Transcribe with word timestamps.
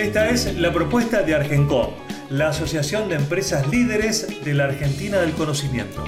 Esta 0.00 0.30
es 0.30 0.58
la 0.58 0.72
propuesta 0.72 1.22
de 1.22 1.34
Argencom, 1.34 1.90
la 2.30 2.48
Asociación 2.48 3.10
de 3.10 3.16
Empresas 3.16 3.68
Líderes 3.68 4.42
de 4.42 4.54
la 4.54 4.64
Argentina 4.64 5.20
del 5.20 5.32
Conocimiento. 5.32 6.02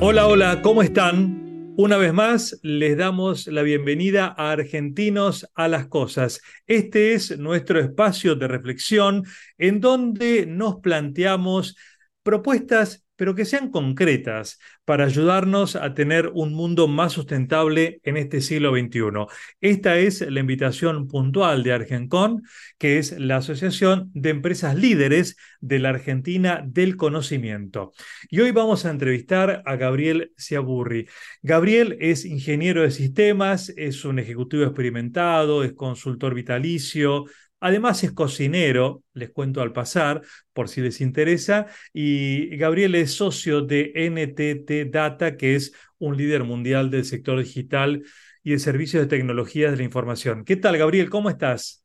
Hola, 0.00 0.26
hola, 0.26 0.60
¿cómo 0.60 0.82
están? 0.82 1.72
Una 1.78 1.96
vez 1.96 2.12
más, 2.12 2.60
les 2.62 2.98
damos 2.98 3.46
la 3.46 3.62
bienvenida 3.62 4.34
a 4.36 4.50
Argentinos 4.52 5.50
a 5.54 5.68
las 5.68 5.86
Cosas. 5.86 6.42
Este 6.66 7.14
es 7.14 7.38
nuestro 7.38 7.80
espacio 7.80 8.34
de 8.34 8.48
reflexión 8.48 9.24
en 9.56 9.80
donde 9.80 10.44
nos 10.44 10.76
planteamos 10.80 11.74
propuestas 12.22 13.06
pero 13.20 13.34
que 13.34 13.44
sean 13.44 13.70
concretas 13.70 14.58
para 14.86 15.04
ayudarnos 15.04 15.76
a 15.76 15.92
tener 15.92 16.30
un 16.32 16.54
mundo 16.54 16.88
más 16.88 17.12
sustentable 17.12 18.00
en 18.02 18.16
este 18.16 18.40
siglo 18.40 18.70
XXI. 18.70 19.26
Esta 19.60 19.98
es 19.98 20.22
la 20.22 20.40
invitación 20.40 21.06
puntual 21.06 21.62
de 21.62 21.74
Argencon, 21.74 22.42
que 22.78 22.96
es 22.96 23.20
la 23.20 23.36
Asociación 23.36 24.10
de 24.14 24.30
Empresas 24.30 24.74
Líderes 24.74 25.36
de 25.60 25.80
la 25.80 25.90
Argentina 25.90 26.64
del 26.66 26.96
Conocimiento. 26.96 27.92
Y 28.30 28.40
hoy 28.40 28.52
vamos 28.52 28.86
a 28.86 28.90
entrevistar 28.90 29.62
a 29.66 29.76
Gabriel 29.76 30.32
Ciaburri. 30.38 31.06
Gabriel 31.42 31.98
es 32.00 32.24
ingeniero 32.24 32.80
de 32.80 32.90
sistemas, 32.90 33.68
es 33.76 34.06
un 34.06 34.18
ejecutivo 34.18 34.62
experimentado, 34.64 35.62
es 35.62 35.74
consultor 35.74 36.32
vitalicio, 36.32 37.26
Además 37.60 38.02
es 38.04 38.12
cocinero, 38.12 39.04
les 39.12 39.30
cuento 39.30 39.60
al 39.60 39.72
pasar, 39.72 40.22
por 40.52 40.68
si 40.68 40.80
les 40.80 41.00
interesa, 41.00 41.66
y 41.92 42.56
Gabriel 42.56 42.94
es 42.94 43.14
socio 43.14 43.60
de 43.60 43.92
NTT 43.94 44.90
Data, 44.90 45.36
que 45.36 45.54
es 45.54 45.72
un 45.98 46.16
líder 46.16 46.44
mundial 46.44 46.90
del 46.90 47.04
sector 47.04 47.38
digital 47.38 48.02
y 48.42 48.52
de 48.52 48.58
servicios 48.58 49.02
de 49.02 49.08
tecnologías 49.08 49.72
de 49.72 49.76
la 49.76 49.82
información. 49.84 50.44
¿Qué 50.44 50.56
tal, 50.56 50.78
Gabriel? 50.78 51.10
¿Cómo 51.10 51.28
estás? 51.28 51.84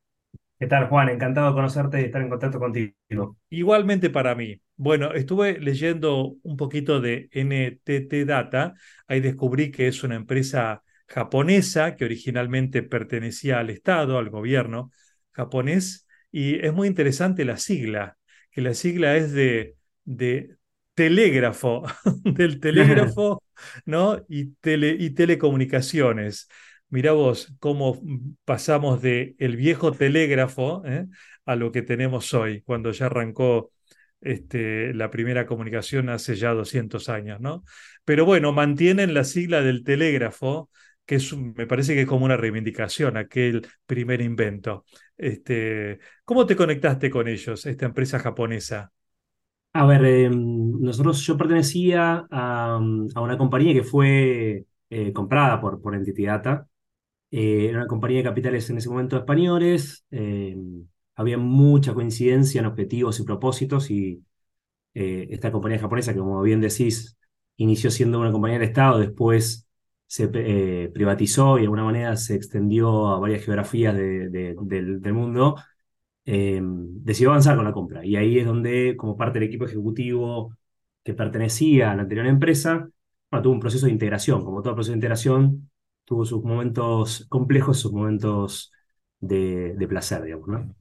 ¿Qué 0.58 0.68
tal, 0.68 0.88
Juan? 0.88 1.10
Encantado 1.10 1.50
de 1.50 1.54
conocerte 1.54 2.02
y 2.02 2.06
estar 2.06 2.22
en 2.22 2.30
contacto 2.30 2.60
contigo. 2.60 3.38
Igualmente 3.50 4.10
para 4.10 4.36
mí. 4.36 4.62
Bueno, 4.78 5.14
estuve 5.14 5.60
leyendo 5.60 6.36
un 6.42 6.56
poquito 6.56 7.02
de 7.02 7.28
NTT 7.32 8.26
Data, 8.26 8.74
ahí 9.08 9.20
descubrí 9.20 9.72
que 9.72 9.88
es 9.88 10.04
una 10.04 10.16
empresa 10.16 10.84
japonesa 11.08 11.96
que 11.96 12.06
originalmente 12.06 12.84
pertenecía 12.84 13.60
al 13.60 13.70
Estado, 13.70 14.18
al 14.18 14.30
gobierno, 14.30 14.92
japonés 15.36 16.08
y 16.32 16.66
es 16.66 16.74
muy 16.74 16.88
interesante 16.88 17.46
la 17.46 17.58
sigla, 17.58 18.18
que 18.52 18.62
la 18.62 18.74
sigla 18.74 19.16
es 19.18 19.32
de, 19.32 19.76
de 20.04 20.58
telégrafo, 20.96 21.84
del 22.24 22.60
telégrafo, 22.60 23.44
¿no? 23.86 24.26
Y, 24.28 24.56
tele, 24.56 24.96
y 25.00 25.12
telecomunicaciones. 25.12 26.48
Mirá 26.90 27.12
vos 27.14 27.54
cómo 27.60 28.02
pasamos 28.46 29.02
de 29.02 29.36
el 29.40 29.56
viejo 29.58 29.92
telégrafo 29.92 30.84
¿eh? 30.86 31.08
a 31.46 31.56
lo 31.56 31.72
que 31.72 31.82
tenemos 31.82 32.34
hoy, 32.34 32.62
cuando 32.62 32.92
ya 32.92 33.08
arrancó 33.08 33.72
este, 34.22 34.94
la 34.94 35.10
primera 35.12 35.46
comunicación 35.46 36.10
hace 36.10 36.36
ya 36.36 36.54
200 36.54 37.10
años, 37.10 37.40
¿no? 37.42 37.64
Pero 38.06 38.26
bueno, 38.26 38.52
mantienen 38.54 39.14
la 39.14 39.24
sigla 39.24 39.62
del 39.62 39.84
telégrafo, 39.84 40.70
que 41.06 41.16
es, 41.16 41.34
me 41.36 41.68
parece 41.68 41.94
que 41.94 42.02
es 42.02 42.08
como 42.08 42.26
una 42.26 42.38
reivindicación, 42.38 43.18
aquel 43.18 43.68
primer 43.86 44.22
invento. 44.22 44.86
Este, 45.18 46.00
¿Cómo 46.24 46.46
te 46.46 46.56
conectaste 46.56 47.10
con 47.10 47.28
ellos, 47.28 47.66
esta 47.66 47.86
empresa 47.86 48.20
japonesa? 48.20 48.92
A 49.74 49.86
ver, 49.86 50.06
em, 50.06 50.80
nosotros, 50.82 51.26
yo 51.26 51.38
pertenecía 51.38 52.26
a, 52.32 52.78
una 52.78 53.38
compañía 53.38 53.74
que 53.74 53.84
fue 53.84 54.66
eh, 54.90 55.14
comprada 55.14 55.60
por, 55.60 55.82
por 55.82 55.96
Entity 55.96 56.26
Data. 56.26 56.68
Eh, 57.32 57.68
era 57.70 57.80
una 57.80 57.88
compañía 57.88 58.20
de 58.20 58.24
capitales 58.24 58.70
en 58.70 58.78
ese 58.78 58.90
momento 58.90 59.18
españoles. 59.18 60.06
Em, 60.12 60.88
había 61.16 61.38
mucha 61.38 61.94
coincidencia 61.94 62.60
en 62.60 62.66
objetivos 62.68 63.20
y 63.20 63.24
propósitos 63.24 63.92
y 63.92 64.24
eh, 64.94 65.28
esta 65.32 65.52
compañía 65.52 65.80
japonesa, 65.80 66.14
que 66.14 66.20
como 66.20 66.42
bien 66.42 66.62
decís, 66.62 67.18
inició 67.58 67.92
siendo 67.92 68.20
una 68.20 68.32
compañía 68.32 68.60
de 68.60 68.66
Estado, 68.66 69.00
después 69.00 69.65
se 70.08 70.30
eh, 70.34 70.90
privatizó 70.94 71.58
y 71.58 71.62
de 71.62 71.66
alguna 71.66 71.84
manera 71.84 72.16
se 72.18 72.36
extendió 72.36 73.08
a 73.10 73.20
varias 73.20 73.44
geografías 73.44 73.96
del, 73.96 75.14
mundo, 75.14 75.56
eh, 76.26 76.62
decidió 76.64 77.30
avanzar 77.30 77.56
con 77.56 77.66
la 77.66 77.74
compra. 77.74 78.06
Y 78.06 78.16
ahí 78.16 78.40
es 78.40 78.46
donde, 78.46 78.96
como 78.98 79.18
parte 79.18 79.40
del 79.40 79.50
equipo 79.50 79.66
ejecutivo 79.66 80.56
que 81.04 81.14
pertenecía 81.14 81.92
a 81.92 81.96
la 81.96 82.04
anterior 82.04 82.28
empresa, 82.28 82.90
tuvo 83.30 83.54
un 83.54 83.60
proceso 83.60 83.86
de 83.86 83.92
integración. 83.92 84.44
Como 84.46 84.62
todo 84.62 84.76
proceso 84.76 84.92
de 84.92 84.98
integración, 84.98 85.70
tuvo 86.06 86.26
sus 86.26 86.44
momentos 86.44 87.26
complejos, 87.30 87.80
sus 87.80 87.92
momentos 87.92 88.72
de, 89.20 89.74
de 89.76 89.88
placer, 89.88 90.24
digamos. 90.24 90.48
¿no? 90.48 90.76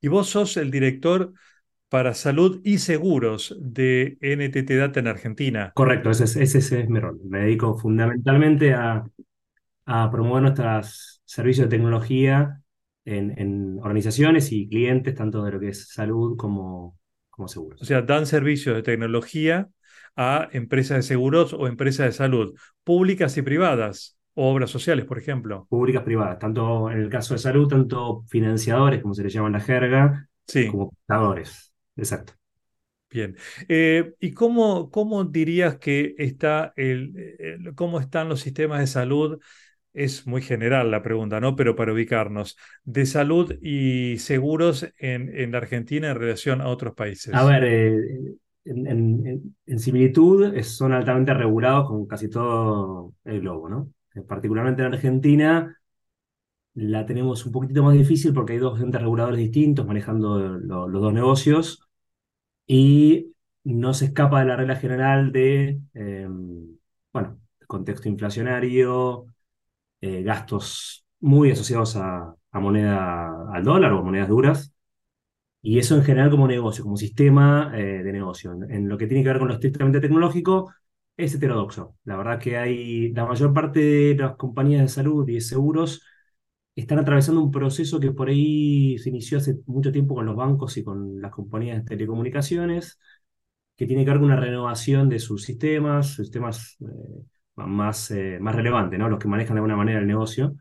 Y 0.00 0.08
vos 0.08 0.28
sos 0.28 0.56
el 0.56 0.70
director 0.70 1.32
para 1.94 2.12
salud 2.14 2.60
y 2.64 2.78
seguros 2.78 3.56
de 3.60 4.18
NTT 4.20 4.68
Data 4.72 4.98
en 4.98 5.06
Argentina. 5.06 5.70
Correcto, 5.76 6.10
ese 6.10 6.24
es, 6.24 6.34
ese 6.34 6.80
es 6.80 6.88
mi 6.88 6.98
rol. 6.98 7.20
Me 7.22 7.42
dedico 7.42 7.78
fundamentalmente 7.78 8.74
a, 8.74 9.04
a 9.86 10.10
promover 10.10 10.42
nuestros 10.42 11.22
servicios 11.24 11.70
de 11.70 11.76
tecnología 11.76 12.60
en, 13.04 13.38
en, 13.38 13.78
organizaciones 13.78 14.50
y 14.50 14.68
clientes, 14.68 15.14
tanto 15.14 15.44
de 15.44 15.52
lo 15.52 15.60
que 15.60 15.68
es 15.68 15.86
salud 15.86 16.36
como, 16.36 16.98
como 17.30 17.46
seguros. 17.46 17.80
O 17.80 17.84
sea, 17.84 18.02
dan 18.02 18.26
servicios 18.26 18.74
de 18.74 18.82
tecnología 18.82 19.68
a 20.16 20.48
empresas 20.50 20.96
de 20.96 21.02
seguros 21.04 21.52
o 21.52 21.68
empresas 21.68 22.06
de 22.06 22.12
salud, 22.12 22.58
públicas 22.82 23.36
y 23.36 23.42
privadas, 23.42 24.18
o 24.34 24.52
obras 24.52 24.70
sociales, 24.70 25.04
por 25.04 25.16
ejemplo. 25.16 25.68
Públicas, 25.70 26.02
privadas, 26.02 26.40
tanto 26.40 26.90
en 26.90 26.98
el 26.98 27.08
caso 27.08 27.34
de 27.34 27.38
salud, 27.38 27.68
tanto 27.68 28.24
financiadores, 28.26 29.00
como 29.00 29.14
se 29.14 29.22
les 29.22 29.32
llama 29.32 29.46
en 29.46 29.52
la 29.52 29.60
jerga, 29.60 30.28
sí. 30.44 30.66
como 30.66 30.90
prestadores. 30.90 31.70
Exacto. 31.96 32.34
Bien. 33.10 33.36
Eh, 33.68 34.14
¿Y 34.18 34.32
cómo, 34.32 34.90
cómo 34.90 35.24
dirías 35.24 35.78
que 35.78 36.14
está 36.18 36.72
el, 36.76 37.72
cómo 37.76 38.00
están 38.00 38.28
los 38.28 38.40
sistemas 38.40 38.80
de 38.80 38.88
salud? 38.88 39.40
Es 39.92 40.26
muy 40.26 40.42
general 40.42 40.90
la 40.90 41.02
pregunta, 41.02 41.38
¿no? 41.38 41.54
Pero 41.54 41.76
para 41.76 41.92
ubicarnos, 41.92 42.56
de 42.82 43.06
salud 43.06 43.54
y 43.62 44.18
seguros 44.18 44.88
en, 44.98 45.30
en 45.32 45.52
la 45.52 45.58
Argentina 45.58 46.10
en 46.10 46.18
relación 46.18 46.60
a 46.60 46.66
otros 46.66 46.94
países. 46.94 47.32
A 47.32 47.44
ver, 47.44 47.62
eh, 47.64 48.34
en, 48.64 49.54
en, 49.66 49.78
similitud 49.78 50.60
son 50.62 50.92
altamente 50.92 51.34
regulados 51.34 51.88
con 51.88 52.06
casi 52.06 52.28
todo 52.28 53.14
el 53.24 53.40
globo, 53.40 53.68
¿no? 53.68 53.92
Eh, 54.14 54.22
particularmente 54.22 54.82
en 54.82 54.92
Argentina 54.92 55.80
la 56.74 57.06
tenemos 57.06 57.46
un 57.46 57.52
poquitito 57.52 57.82
más 57.82 57.94
difícil 57.94 58.32
porque 58.34 58.54
hay 58.54 58.58
dos 58.58 58.80
entes 58.80 59.00
reguladores 59.00 59.38
distintos 59.38 59.86
manejando 59.86 60.38
los 60.58 60.92
dos 60.92 61.12
negocios 61.12 61.88
y 62.66 63.34
no 63.64 63.94
se 63.94 64.06
escapa 64.06 64.40
de 64.40 64.46
la 64.46 64.56
regla 64.56 64.76
general 64.76 65.32
de, 65.32 65.80
eh, 65.94 66.28
bueno, 67.12 67.40
contexto 67.66 68.08
inflacionario, 68.08 69.26
eh, 70.00 70.22
gastos 70.22 71.06
muy 71.20 71.50
asociados 71.52 71.96
a, 71.96 72.36
moneda, 72.52 73.52
al 73.52 73.64
dólar 73.64 73.92
o 73.92 74.04
monedas 74.04 74.28
duras, 74.28 74.74
y 75.62 75.78
eso 75.78 75.96
en 75.96 76.04
general 76.04 76.30
como 76.30 76.46
negocio, 76.46 76.84
como 76.84 76.96
sistema 76.96 77.72
eh, 77.74 78.02
de 78.02 78.12
negocio. 78.12 78.52
En, 78.68 78.88
lo 78.88 78.98
que 78.98 79.06
tiene 79.06 79.22
que 79.22 79.30
ver 79.30 79.38
con 79.38 79.48
lo 79.48 79.54
estrictamente 79.54 80.00
tecnológico, 80.00 80.72
es 81.16 81.34
heterodoxo. 81.34 81.96
La 82.04 82.16
verdad 82.16 82.38
que 82.40 82.56
hay, 82.58 83.12
la 83.12 83.24
mayor 83.26 83.54
parte 83.54 83.80
de 83.80 84.14
las 84.16 84.36
compañías 84.36 84.82
de 84.82 84.88
salud 84.88 85.28
y 85.28 85.34
de 85.34 85.40
seguros 85.40 86.02
están 86.82 86.98
atravesando 86.98 87.42
un 87.42 87.50
proceso 87.50 88.00
que 88.00 88.12
por 88.12 88.28
ahí 88.28 88.98
se 88.98 89.10
inició 89.10 89.38
hace 89.38 89.58
mucho 89.66 89.92
tiempo 89.92 90.14
con 90.14 90.26
los 90.26 90.36
bancos 90.36 90.76
y 90.76 90.84
con 90.84 91.20
las 91.20 91.30
compañías 91.32 91.78
de 91.78 91.84
telecomunicaciones, 91.84 92.98
que 93.76 93.86
tiene 93.86 94.04
que 94.04 94.10
ver 94.10 94.20
con 94.20 94.26
una 94.26 94.40
renovación 94.40 95.08
de 95.08 95.18
sus 95.18 95.44
sistemas, 95.44 96.14
sistemas 96.16 96.76
eh, 96.80 97.24
más, 97.56 98.10
eh, 98.10 98.38
más 98.40 98.54
relevantes, 98.54 98.98
¿no? 98.98 99.08
los 99.08 99.18
que 99.18 99.28
manejan 99.28 99.54
de 99.56 99.58
alguna 99.60 99.76
manera 99.76 100.00
el 100.00 100.06
negocio. 100.06 100.56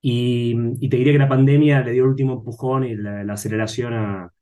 Y, 0.00 0.88
te 0.88 0.96
diría 0.96 1.12
que 1.12 1.18
la 1.18 1.28
pandemia 1.28 1.82
le 1.82 1.92
dio 1.92 2.04
el 2.04 2.10
último 2.10 2.34
empujón 2.34 2.84
y 2.84 2.96
la, 2.96 3.32
aceleración 3.32 3.94
a, 3.94 4.32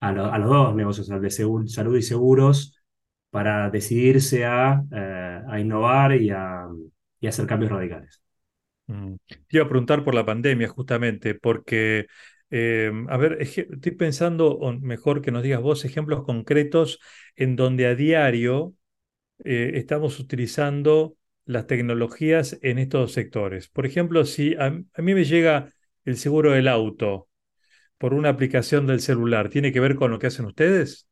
a, 0.00 0.12
los 0.12 0.48
dos 0.48 0.74
negocios, 0.74 1.10
al 1.10 1.20
de 1.22 1.30
salud 1.30 1.96
y 1.98 2.02
seguros, 2.02 2.82
para 3.30 3.70
decidirse 3.70 4.44
a, 4.46 4.82
eh, 4.92 5.60
innovar 5.60 6.14
y 6.16 6.30
y 7.20 7.26
a 7.26 7.30
hacer 7.30 7.46
cambios 7.46 7.72
radicales. 7.72 8.23
Mm. 8.86 9.14
Iba 9.50 9.64
a 9.64 9.68
preguntar 9.68 10.04
por 10.04 10.14
la 10.14 10.26
pandemia 10.26 10.68
justamente, 10.68 11.34
porque, 11.34 12.06
eh, 12.50 12.92
a 13.08 13.16
ver, 13.16 13.38
estoy 13.40 13.92
pensando, 13.92 14.52
o 14.52 14.72
mejor 14.72 15.22
que 15.22 15.30
nos 15.30 15.42
digas 15.42 15.60
vos, 15.62 15.84
ejemplos 15.84 16.24
concretos 16.24 17.00
en 17.36 17.56
donde 17.56 17.86
a 17.86 17.94
diario 17.94 18.74
eh, 19.44 19.72
estamos 19.76 20.20
utilizando 20.20 21.16
las 21.46 21.66
tecnologías 21.66 22.58
en 22.62 22.78
estos 22.78 23.12
sectores. 23.12 23.68
Por 23.68 23.86
ejemplo, 23.86 24.24
si 24.24 24.54
a, 24.56 24.66
a 24.66 25.02
mí 25.02 25.14
me 25.14 25.24
llega 25.24 25.72
el 26.04 26.16
seguro 26.18 26.52
del 26.52 26.68
auto 26.68 27.28
por 27.98 28.14
una 28.14 28.30
aplicación 28.30 28.86
del 28.86 29.00
celular, 29.00 29.50
¿tiene 29.50 29.72
que 29.72 29.80
ver 29.80 29.96
con 29.96 30.10
lo 30.10 30.18
que 30.18 30.28
hacen 30.28 30.46
ustedes? 30.46 31.08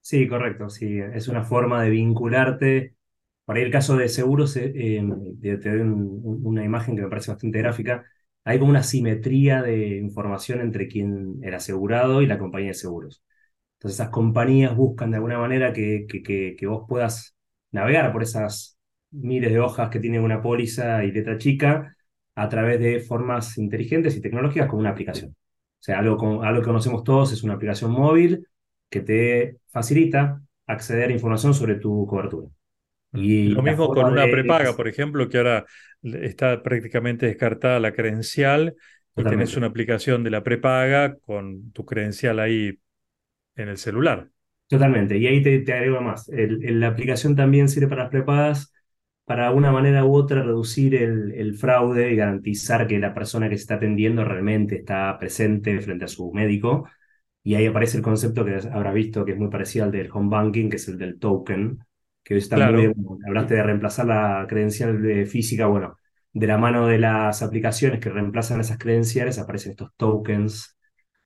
Sí, 0.00 0.26
correcto, 0.28 0.68
sí, 0.68 0.98
es 0.98 1.28
una 1.28 1.44
forma 1.44 1.82
de 1.82 1.90
vincularte. 1.90 2.94
Para 3.52 3.64
el 3.66 3.70
caso 3.70 3.96
de 3.96 4.08
seguros, 4.08 4.56
eh, 4.56 4.72
eh, 4.74 5.58
te, 5.58 5.70
doy 5.70 5.80
un- 5.80 6.40
una 6.44 6.64
imagen 6.64 6.96
que 6.96 7.02
me 7.02 7.08
parece 7.08 7.30
bastante 7.32 7.58
gráfica. 7.58 8.04
Hay 8.44 8.58
como 8.58 8.70
una 8.70 8.82
simetría 8.82 9.62
de 9.62 9.98
información 9.98 10.60
entre 10.60 10.88
quien, 10.88 11.38
el 11.42 11.54
asegurado 11.54 12.22
y 12.22 12.26
la 12.26 12.38
compañía 12.38 12.68
de 12.68 12.74
seguros. 12.74 13.22
Entonces 13.78 14.00
esas 14.00 14.10
compañías 14.10 14.76
buscan 14.76 15.10
de 15.10 15.16
alguna 15.18 15.38
manera 15.38 15.72
que 15.72 16.06
vos 16.68 16.86
puedas 16.88 17.36
navegar 17.72 18.12
por 18.12 18.22
esas 18.22 18.78
miles 19.10 19.52
de 19.52 19.60
hojas 19.60 19.90
que 19.90 20.00
tiene 20.00 20.20
una 20.20 20.42
póliza 20.42 21.04
y 21.04 21.12
letra 21.12 21.38
chica 21.38 21.96
a 22.34 22.48
través 22.48 22.80
de 22.80 23.00
formas 23.00 23.58
inteligentes 23.58 24.16
y 24.16 24.20
tecnológicas 24.22 24.68
como 24.68 24.80
una 24.80 24.90
aplicación. 24.90 25.32
O 25.32 25.82
sea, 25.84 25.98
algo, 26.00 26.16
con, 26.18 26.44
algo 26.44 26.60
que 26.62 26.66
conocemos 26.66 27.04
todos 27.04 27.32
es 27.32 27.42
una 27.44 27.54
aplicación 27.54 27.92
móvil 27.92 28.46
que 28.90 29.00
te 29.00 29.58
facilita 29.68 30.42
acceder 30.66 31.10
a 31.10 31.14
información 31.14 31.54
sobre 31.54 31.76
tu 31.76 32.06
cobertura. 32.06 32.48
Y 33.12 33.54
Lo 33.54 33.62
mismo 33.62 33.90
con 33.92 34.08
una 34.08 34.30
de... 34.30 34.30
prepaga, 34.30 34.76
por 34.76 34.88
ejemplo, 34.88 35.28
que 35.28 35.38
ahora 35.38 35.66
está 36.02 36.62
prácticamente 36.62 37.26
descartada 37.26 37.80
la 37.80 37.92
credencial 37.92 38.74
y 39.16 39.24
tenés 39.26 39.56
Totalmente. 39.56 39.56
una 39.56 39.66
aplicación 39.68 40.24
de 40.24 40.30
la 40.30 40.42
prepaga 40.44 41.16
con 41.18 41.72
tu 41.72 41.84
credencial 41.84 42.40
ahí 42.40 42.78
en 43.56 43.68
el 43.70 43.78
celular. 43.78 44.30
Totalmente, 44.68 45.18
y 45.18 45.26
ahí 45.26 45.42
te, 45.42 45.58
te 45.60 45.72
agrego 45.74 46.00
más. 46.00 46.28
El- 46.30 46.64
el- 46.64 46.80
la 46.80 46.88
aplicación 46.88 47.36
también 47.36 47.68
sirve 47.68 47.88
para 47.88 48.04
las 48.04 48.10
prepagas, 48.10 48.72
para 49.24 49.50
una 49.50 49.70
manera 49.70 50.04
u 50.04 50.14
otra 50.14 50.42
reducir 50.42 50.94
el, 50.94 51.32
el 51.32 51.54
fraude 51.56 52.10
y 52.12 52.16
garantizar 52.16 52.86
que 52.86 52.98
la 52.98 53.12
persona 53.14 53.48
que 53.50 53.56
se 53.56 53.62
está 53.62 53.74
atendiendo 53.74 54.24
realmente 54.24 54.76
está 54.76 55.18
presente 55.18 55.78
frente 55.82 56.06
a 56.06 56.08
su 56.08 56.32
médico. 56.32 56.88
Y 57.42 57.54
ahí 57.56 57.66
aparece 57.66 57.98
el 57.98 58.02
concepto 58.04 58.44
que 58.44 58.56
habrá 58.72 58.92
visto 58.92 59.24
que 59.24 59.32
es 59.32 59.38
muy 59.38 59.50
parecido 59.50 59.84
al 59.86 59.92
del 59.92 60.10
home 60.12 60.30
banking, 60.30 60.70
que 60.70 60.76
es 60.76 60.88
el 60.88 60.98
del 60.98 61.18
token, 61.18 61.78
que 62.22 62.34
hoy 62.34 62.38
está 62.40 62.60
muy 62.60 62.72
Claro, 62.72 62.92
moda. 62.94 63.26
Hablaste 63.26 63.54
de 63.54 63.62
reemplazar 63.62 64.06
la 64.06 64.46
credencial 64.48 65.02
de 65.02 65.26
física, 65.26 65.66
bueno, 65.66 65.98
de 66.32 66.46
la 66.46 66.58
mano 66.58 66.86
de 66.86 66.98
las 66.98 67.42
aplicaciones 67.42 68.00
que 68.00 68.10
reemplazan 68.10 68.60
esas 68.60 68.78
credenciales 68.78 69.38
aparecen 69.38 69.72
estos 69.72 69.90
tokens 69.96 70.76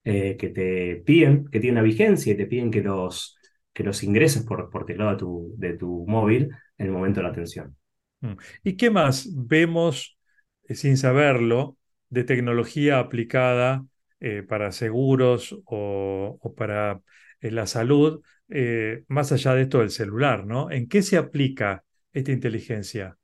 eh, 0.05 0.37
que 0.39 0.49
te 0.51 0.97
piden, 1.05 1.47
que 1.51 1.61
tienen 1.61 1.79
una 1.79 1.83
vigencia 1.87 2.33
y 2.33 2.37
te 2.37 2.47
piden 2.47 2.71
que 2.71 2.83
los, 2.83 3.39
que 3.73 3.85
los 3.85 4.03
ingreses 4.03 4.43
por, 4.45 4.71
por 4.71 4.87
teclado 4.87 5.11
de 5.13 5.17
tu, 5.19 5.55
de 5.59 5.75
tu 5.75 6.07
móvil 6.07 6.51
en 6.79 6.87
el 6.87 6.93
momento 6.93 7.21
de 7.21 7.25
la 7.25 7.31
atención. 7.31 7.77
Mm. 8.21 8.33
¿Y 8.65 8.77
qué 8.77 8.91
más 8.91 9.29
vemos, 9.35 10.19
eh, 10.65 10.75
sin 10.75 10.97
saberlo, 10.97 11.77
de 12.09 12.25
tecnología 12.25 12.99
aplicada 12.99 13.85
eh, 14.21 14.43
para 14.43 14.73
seguros 14.73 15.53
o, 15.67 16.39
o 16.41 16.55
para 16.55 17.03
la 17.41 17.67
salud, 17.67 18.23
eh, 18.49 19.05
más 19.09 19.33
allá 19.33 19.55
de 19.55 19.63
esto 19.63 19.81
del 19.81 19.91
celular, 19.91 20.47
¿no? 20.47 20.71
¿En 20.71 20.89
qué 20.89 21.03
se 21.03 21.17
aplica 21.17 21.85
esta 22.13 22.33
inteligencia? 22.33 23.19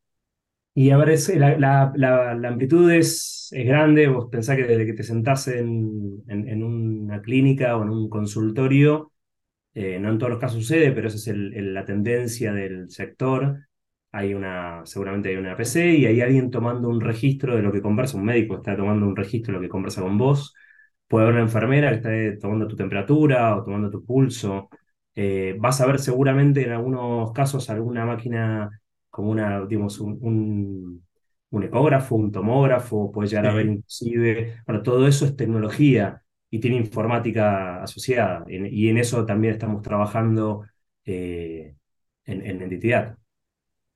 Y 0.75 0.91
a 0.91 0.97
ver, 0.97 1.19
la, 1.59 1.93
amplitud 2.49 2.91
es, 2.91 3.49
es 3.53 3.67
grande, 3.67 4.09
vos 4.09 4.29
pensás 4.31 4.57
que 4.57 4.65
desde 4.65 4.87
que 4.87 4.95
te 4.95 5.03
sentás 5.03 5.49
en, 5.49 6.23
en, 6.29 6.63
una 6.63 7.21
clínica 7.21 7.77
o 7.77 7.83
en 7.83 7.91
un 7.91 8.09
consultorio, 8.09 9.13
eh, 9.75 9.99
no 9.99 10.11
en 10.11 10.19
todos 10.19 10.31
los 10.31 10.41
casos 10.41 10.59
sucede, 10.61 10.93
pero 10.93 11.09
esa 11.09 11.31
es 11.31 11.37
la 11.37 11.85
tendencia 11.85 12.53
del 12.53 12.91
sector. 12.91 13.69
Hay 14.13 14.35
una, 14.35 14.83
seguramente 14.85 15.31
hay 15.31 15.37
una 15.37 15.57
PC 15.57 15.95
y 15.95 16.07
hay 16.07 16.21
alguien 16.23 16.51
tomando 16.51 16.89
un 16.89 17.01
registro 17.01 17.57
de 17.57 17.63
lo 17.63 17.73
que 17.73 17.83
conversa, 17.83 18.17
un 18.19 18.25
médico 18.25 18.57
está 18.57 18.77
tomando 18.77 19.07
un 19.07 19.17
registro 19.17 19.53
de 19.55 19.59
lo 19.59 19.63
que 19.63 19.69
conversa 19.71 20.03
con 20.03 20.19
vos. 20.19 20.55
Puede 21.07 21.25
haber 21.25 21.35
una 21.37 21.45
enfermera 21.45 21.91
que 21.91 21.97
esté 21.97 22.39
tomando 22.39 22.67
tu 22.69 22.77
temperatura 22.77 23.57
o 23.57 23.65
tomando 23.65 23.91
tu 23.91 24.05
pulso. 24.05 24.71
Eh, 25.15 25.57
vas 25.59 25.81
a 25.81 25.87
ver 25.87 25.99
seguramente 26.01 26.63
en 26.65 26.73
algunos 26.73 27.33
casos 27.33 27.69
alguna 27.71 28.07
máquina 28.07 28.71
como 29.11 29.31
una, 29.31 29.65
digamos, 29.67 30.01
un, 30.01 30.19
un, 30.23 31.07
un 31.51 31.63
ecógrafo, 31.65 32.17
un 32.17 32.33
tomógrafo, 32.33 33.13
puede 33.13 33.29
llegar 33.29 33.47
a 33.47 33.53
ver 33.53 33.67
Sí. 33.67 33.69
inclusive, 33.69 34.63
bueno, 34.67 34.83
todo 34.83 35.07
eso 35.07 35.27
es 35.27 35.37
tecnología 35.37 36.23
y 36.51 36.61
tiene 36.61 36.77
informática 36.79 37.83
asociada. 37.83 38.45
En- 38.49 38.67
y 38.67 38.89
en 38.89 38.99
eso 38.99 39.27
también 39.27 39.55
estamos 39.55 39.83
trabajando 39.83 40.65
eh, 41.05 41.77
en, 42.25 42.47
en 42.47 42.63
entidad. 42.63 43.19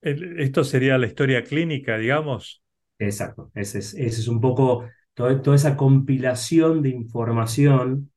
Esto 0.00 0.64
sería 0.64 0.96
la 0.98 1.06
historia 1.06 1.44
clínica, 1.44 1.98
digamos. 1.98 2.62
Exacto. 2.98 3.50
Ese 3.54 3.78
es, 3.80 3.94
ese 3.94 4.20
es 4.20 4.28
un 4.28 4.40
poco 4.40 4.88
todo- 5.14 5.40
toda 5.42 5.56
esa 5.56 5.76
compilación 5.76 6.82
de 6.82 6.90
información 6.90 8.10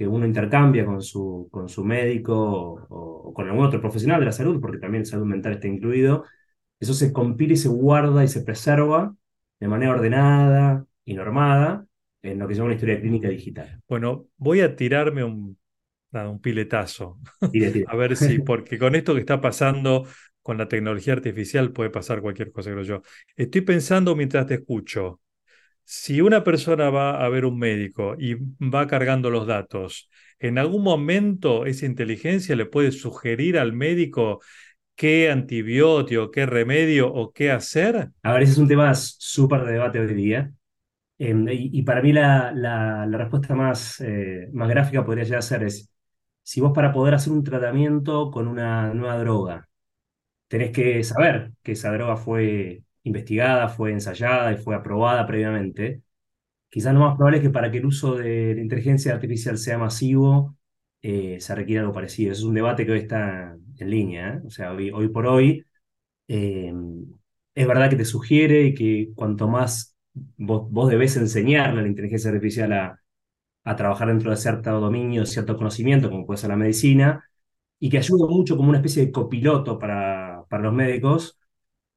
que 0.00 0.08
uno 0.08 0.24
intercambia 0.26 0.86
con 0.86 1.02
su, 1.02 1.48
con 1.52 1.68
su 1.68 1.84
médico 1.84 2.34
o, 2.88 3.28
o 3.28 3.34
con 3.34 3.46
algún 3.48 3.66
otro 3.66 3.82
profesional 3.82 4.20
de 4.20 4.26
la 4.26 4.32
salud, 4.32 4.58
porque 4.58 4.78
también 4.78 5.04
salud 5.04 5.26
mental 5.26 5.52
está 5.54 5.68
incluido. 5.68 6.24
Eso 6.78 6.94
se 6.94 7.12
compila 7.12 7.52
y 7.52 7.56
se 7.56 7.68
guarda 7.68 8.24
y 8.24 8.28
se 8.28 8.40
preserva 8.42 9.14
de 9.60 9.68
manera 9.68 9.92
ordenada 9.92 10.86
y 11.04 11.12
normada 11.14 11.86
en 12.22 12.38
lo 12.38 12.48
que 12.48 12.54
se 12.54 12.58
llama 12.58 12.68
una 12.68 12.76
historia 12.76 12.98
clínica 13.00 13.28
digital. 13.28 13.82
Bueno, 13.88 14.28
voy 14.36 14.60
a 14.60 14.76
tirarme 14.76 15.24
un, 15.24 15.58
nada, 16.12 16.30
un 16.30 16.40
piletazo, 16.40 17.18
Tire, 17.50 17.70
tire. 17.72 17.86
a 17.92 17.96
ver 17.96 18.16
si, 18.16 18.38
porque 18.40 18.78
con 18.78 18.94
esto 18.94 19.14
que 19.14 19.20
está 19.20 19.40
pasando 19.40 20.06
con 20.42 20.58
la 20.58 20.68
tecnología 20.68 21.14
artificial 21.14 21.72
puede 21.72 21.90
pasar 21.90 22.22
cualquier 22.22 22.52
cosa, 22.52 22.70
creo 22.72 22.84
yo. 22.84 23.02
Estoy 23.36 23.62
pensando 23.62 24.16
mientras 24.16 24.46
te 24.46 24.54
escucho, 24.54 25.20
si 25.92 26.20
una 26.20 26.44
persona 26.44 26.88
va 26.88 27.20
a 27.20 27.28
ver 27.28 27.44
un 27.44 27.58
médico 27.58 28.14
y 28.16 28.36
va 28.60 28.86
cargando 28.86 29.28
los 29.28 29.48
datos, 29.48 30.08
¿en 30.38 30.56
algún 30.56 30.84
momento 30.84 31.66
esa 31.66 31.84
inteligencia 31.84 32.54
le 32.54 32.64
puede 32.64 32.92
sugerir 32.92 33.58
al 33.58 33.72
médico 33.72 34.40
qué 34.94 35.32
antibiótico, 35.32 36.30
qué 36.30 36.46
remedio 36.46 37.12
o 37.12 37.32
qué 37.32 37.50
hacer? 37.50 38.10
A 38.22 38.32
ver, 38.32 38.42
ese 38.42 38.52
es 38.52 38.58
un 38.58 38.68
tema 38.68 38.94
súper 38.94 39.64
de 39.64 39.72
debate 39.72 39.98
hoy 39.98 40.14
día. 40.14 40.52
Eh, 41.18 41.34
y, 41.50 41.82
para 41.82 42.02
mí 42.02 42.12
la, 42.12 43.08
respuesta 43.10 43.56
más, 43.56 44.00
eh, 44.00 44.48
más 44.52 44.68
gráfica 44.68 45.04
podría 45.04 45.42
ser 45.42 45.64
es, 45.64 45.92
si 46.44 46.60
vos 46.60 46.70
para 46.72 46.92
poder 46.92 47.14
hacer 47.14 47.32
un 47.32 47.42
tratamiento 47.42 48.30
con 48.30 48.46
una 48.46 48.94
nueva 48.94 49.18
droga, 49.18 49.68
tenés 50.46 50.70
que 50.70 51.02
saber 51.02 51.50
que 51.64 51.72
esa 51.72 51.92
droga 51.92 52.16
fue 52.16 52.84
investigada, 53.04 53.68
fue 53.68 53.92
ensayada 53.92 54.52
y 54.52 54.56
fue 54.58 54.74
aprobada 54.76 55.26
previamente, 55.26 56.02
quizás 56.70 56.94
lo 56.94 57.00
más 57.00 57.16
probable 57.16 57.38
es 57.38 57.42
que 57.44 57.50
para 57.50 57.70
que 57.70 57.78
el 57.78 57.86
uso 57.86 58.16
de 58.16 58.54
la 58.54 58.60
inteligencia 58.62 59.14
artificial 59.14 59.58
sea 59.58 59.78
masivo, 59.78 60.56
eh, 61.02 61.38
se 61.40 61.54
requiera 61.54 61.82
algo 61.82 61.92
parecido. 61.94 62.32
Ese 62.32 62.40
es 62.42 62.46
un 62.46 62.54
debate 62.54 62.86
que 62.86 62.92
hoy 62.92 63.00
está 63.00 63.56
en 63.78 63.90
línea, 63.90 64.34
¿eh? 64.36 64.42
O 64.46 64.50
sea, 64.50 64.72
hoy, 64.72 65.08
por 65.08 65.26
hoy 65.26 65.64
eh, 66.28 66.72
es 67.54 67.66
verdad 67.66 67.90
que 67.90 67.96
te 67.96 68.04
sugiere 68.04 68.62
y 68.64 68.74
que 68.74 69.10
cuanto 69.14 69.48
más 69.48 69.96
vos, 70.36 70.70
vos 70.70 70.90
debés 70.90 71.16
enseñarle 71.16 71.80
a 71.80 71.82
la 71.82 71.88
inteligencia 71.88 72.30
artificial 72.30 72.72
a, 72.72 73.00
a 73.64 73.76
trabajar 73.76 74.08
dentro 74.08 74.32
de 74.32 74.38
cierto 74.38 74.80
dominio, 74.80 75.26
cierto 75.26 75.56
conocimiento, 75.58 76.10
como 76.10 76.26
puede 76.26 76.38
ser 76.40 76.50
la 76.50 76.56
medicina, 76.56 77.24
y 77.80 77.90
que 77.90 77.98
ayuda 77.98 78.28
mucho 78.28 78.56
como 78.58 78.70
una 78.70 78.78
especie 78.80 79.06
de 79.06 79.12
copiloto 79.12 79.78
para, 79.80 80.44
para 80.50 80.64
los 80.64 80.74
médicos, 80.74 81.39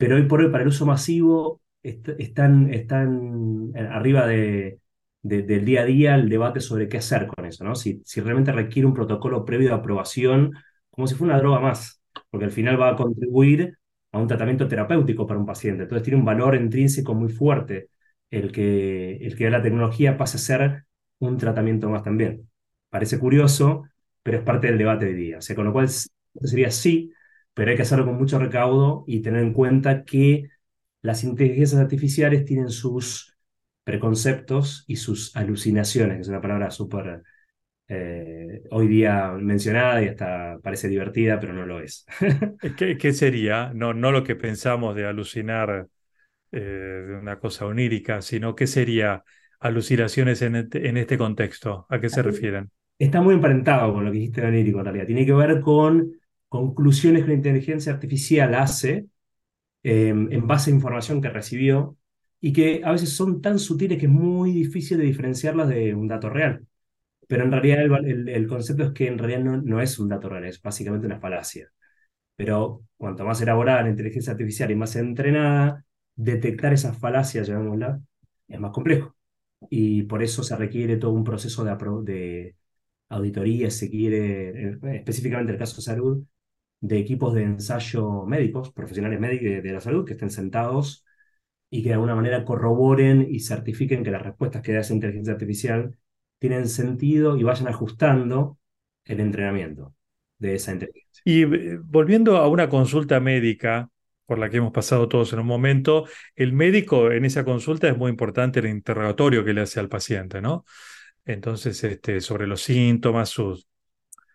pero 0.04 0.16
hoy 0.18 0.24
por 0.24 0.42
hoy 0.42 0.50
para 0.52 0.64
el 0.64 0.68
uso 0.70 0.86
masivo 0.86 1.62
est- 1.82 2.10
están, 2.20 2.74
están 2.74 3.72
arriba 3.90 4.28
de, 4.28 4.80
de- 5.22 5.44
del 5.44 5.64
día 5.66 5.82
a 5.82 5.86
día 5.86 6.16
el 6.16 6.28
debate 6.30 6.60
sobre 6.60 6.90
qué 6.90 6.98
hacer 6.98 7.28
con 7.28 7.46
eso, 7.46 7.64
¿no? 7.64 7.74
Si, 7.76 8.02
si 8.06 8.20
realmente 8.22 8.52
requiere 8.52 8.86
un 8.88 8.94
protocolo 8.94 9.46
previo 9.46 9.70
de 9.70 9.76
aprobación, 9.76 10.52
como 10.90 11.08
si 11.08 11.16
fuera 11.16 11.34
una 11.36 11.42
droga 11.42 11.60
más, 11.62 12.02
porque 12.30 12.46
al 12.46 12.52
final 12.52 12.80
va 12.80 12.90
a 12.90 12.96
contribuir 12.98 13.78
a 14.12 14.20
un 14.20 14.28
tratamiento 14.28 14.68
terapéutico 14.68 15.26
para 15.26 15.40
un 15.40 15.46
paciente. 15.46 15.84
Entonces 15.84 16.04
tiene 16.04 16.20
un 16.20 16.26
valor 16.26 16.56
intrínseco 16.56 17.14
muy 17.16 17.30
fuerte 17.32 17.90
el 18.30 18.52
que, 18.52 19.16
el 19.18 19.36
que 19.38 19.50
la 19.50 19.62
tecnología 19.62 20.18
pase 20.18 20.38
a 20.38 20.40
ser 20.40 20.84
un 21.20 21.38
tratamiento 21.38 21.90
más 21.90 22.04
también. 22.04 22.50
Parece 22.90 23.18
curioso, 23.20 23.86
pero 24.22 24.38
es 24.40 24.44
parte 24.44 24.68
del 24.68 24.78
debate 24.78 25.06
de 25.06 25.14
día. 25.14 25.38
O 25.38 25.42
sea, 25.42 25.56
con 25.56 25.66
lo 25.66 25.72
cual 25.74 25.88
sería 26.44 26.72
sí, 26.72 27.12
pero 27.54 27.72
hay 27.72 27.76
que 27.78 27.84
hacerlo 27.84 28.06
con 28.06 28.18
mucho 28.18 28.40
recaudo 28.40 29.04
y 29.08 29.22
tener 29.22 29.42
en 29.44 29.54
cuenta 29.54 30.04
que 30.06 30.50
las 31.02 31.24
inteligencias 31.24 31.82
artificiales 31.82 32.46
tienen 32.46 32.70
sus 32.70 33.36
preconceptos 33.84 34.86
y 34.88 34.96
sus 34.98 35.36
alucinaciones, 35.36 36.18
que 36.18 36.22
es 36.22 36.28
una 36.30 36.42
palabra 36.42 36.72
súper 36.72 37.24
eh, 37.90 38.64
hoy 38.72 38.88
día 38.88 39.32
mencionada 39.32 40.02
y 40.04 40.10
hasta 40.10 40.60
parece 40.64 40.88
divertida, 40.90 41.40
pero 41.40 41.54
no 41.54 41.66
lo 41.66 41.80
es. 41.82 42.06
¿Qué, 42.78 42.98
qué 42.98 43.14
sería? 43.14 43.72
No, 43.74 43.94
no 43.94 44.12
lo 44.12 44.24
que 44.24 44.36
pensamos 44.36 44.96
de 44.96 45.06
alucinar 45.06 45.88
eh, 46.52 47.18
una 47.22 47.40
cosa 47.40 47.66
onírica, 47.68 48.22
sino 48.22 48.56
qué 48.56 48.68
sería 48.68 49.24
alucinaciones 49.60 50.42
en 50.44 50.56
este, 50.58 50.90
en 50.90 50.98
este 50.98 51.18
contexto. 51.18 51.88
¿A 51.90 52.00
qué 52.02 52.10
se 52.10 52.24
refieren? 52.24 52.72
Está 53.00 53.22
muy 53.22 53.34
emparentado 53.36 53.94
con 53.94 54.06
lo 54.06 54.12
que 54.12 54.18
dijiste 54.20 54.42
de 54.42 54.48
onírico 54.48 54.80
en 54.80 54.86
realidad. 54.86 55.06
Tiene 55.08 55.26
que 55.26 55.34
ver 55.34 55.62
con 55.62 56.14
conclusiones 56.54 57.24
que 57.24 57.30
la 57.30 57.34
inteligencia 57.36 57.92
artificial 57.94 58.54
hace 58.56 59.08
eh, 59.84 60.10
en 60.10 60.48
base 60.48 60.72
a 60.72 60.74
información 60.76 61.22
que 61.22 61.30
recibió 61.30 61.98
y 62.42 62.54
que 62.54 62.82
a 62.86 62.92
veces 62.92 63.12
son 63.16 63.42
tan 63.42 63.60
sutiles 63.60 64.00
que 64.00 64.06
es 64.08 64.12
muy 64.12 64.52
difícil 64.54 64.98
de 65.00 65.06
diferenciarlas 65.06 65.70
de 65.70 65.96
un 65.96 66.08
dato 66.08 66.30
real. 66.30 66.68
Pero 67.28 67.44
en 67.46 67.52
realidad 67.52 67.82
el, 67.84 67.94
el- 68.10 68.30
el 68.30 68.48
concepto 68.48 68.84
es 68.86 68.92
que 68.94 69.08
en 69.08 69.18
realidad 69.20 69.42
no, 69.42 69.62
no 69.62 69.82
es 69.82 70.00
un 70.00 70.10
dato 70.10 70.30
real, 70.30 70.46
es 70.46 70.62
básicamente 70.62 71.08
una 71.08 71.20
falacia. 71.20 71.70
Pero 72.36 72.84
cuanto 72.98 73.26
más 73.26 73.42
elaborada 73.42 73.84
la 73.84 73.90
inteligencia 73.90 74.32
artificial 74.34 74.72
y 74.72 74.76
más 74.76 74.96
entrenada, 74.96 75.86
detectar 76.16 76.74
esas 76.74 76.98
falacias, 77.00 77.48
llamémosla, 77.48 78.02
es 78.48 78.60
más 78.60 78.72
complejo. 78.72 79.16
Y 79.70 80.04
por 80.04 80.24
eso 80.24 80.44
se 80.44 80.56
requiere 80.58 80.98
todo 80.98 81.12
un 81.12 81.24
proceso 81.24 81.64
de, 81.64 81.76
de 82.06 82.56
auditoría, 83.10 83.70
se 83.72 83.90
quiere, 83.90 84.80
específicamente 84.98 85.52
en 85.52 85.56
el 85.56 85.60
caso 85.60 85.78
de 85.78 85.82
salud, 85.84 86.24
de 86.84 87.00
equipos 87.00 87.34
de 87.34 87.44
ensayo 87.44 88.25
médicos, 88.25 88.74
profesionales 88.74 89.18
médicos 89.18 89.46
de, 89.46 89.62
de 89.62 89.72
la 89.72 89.80
salud, 89.80 90.06
que 90.06 90.13
estén 90.13 90.30
sentados 90.30 91.06
y 91.70 91.82
que 91.82 91.90
de 91.90 91.94
alguna 91.94 92.13
manera 92.13 92.44
corroboren 92.44 93.25
y 93.30 93.40
certifiquen 93.40 94.04
que 94.04 94.12
las 94.12 94.22
respuestas 94.22 94.62
que 94.62 94.74
da 94.74 94.82
esa 94.82 94.94
inteligencia 94.94 95.32
artificial 95.32 95.98
tienen 96.40 96.68
sentido 96.68 97.38
y 97.38 97.44
vayan 97.44 97.70
ajustando 97.70 98.58
el 99.06 99.22
entrenamiento 99.22 99.96
de 100.40 100.56
esa 100.56 100.74
inteligencia. 100.74 101.22
Y 101.24 101.44
eh, 101.44 101.80
volviendo 101.82 102.36
a 102.36 102.50
una 102.50 102.68
consulta 102.68 103.22
médica, 103.22 103.90
por 104.25 104.40
la 104.40 104.50
que 104.50 104.58
hemos 104.58 104.74
pasado 104.74 105.08
todos 105.08 105.32
en 105.32 105.40
un 105.40 105.46
momento, 105.46 106.06
el 106.36 106.52
médico 106.52 107.12
en 107.13 107.24
esa 107.24 107.46
consulta 107.46 107.88
es 107.88 107.98
muy 107.98 108.12
importante 108.12 108.60
el 108.60 108.68
interrogatorio 108.68 109.46
que 109.46 109.54
le 109.54 109.62
hace 109.62 109.80
al 109.80 109.88
paciente, 109.88 110.42
¿no? 110.42 110.66
Entonces, 111.25 111.82
este, 111.86 112.20
sobre 112.20 112.46
los 112.46 112.62
síntomas, 112.62 113.30
sus, 113.30 113.70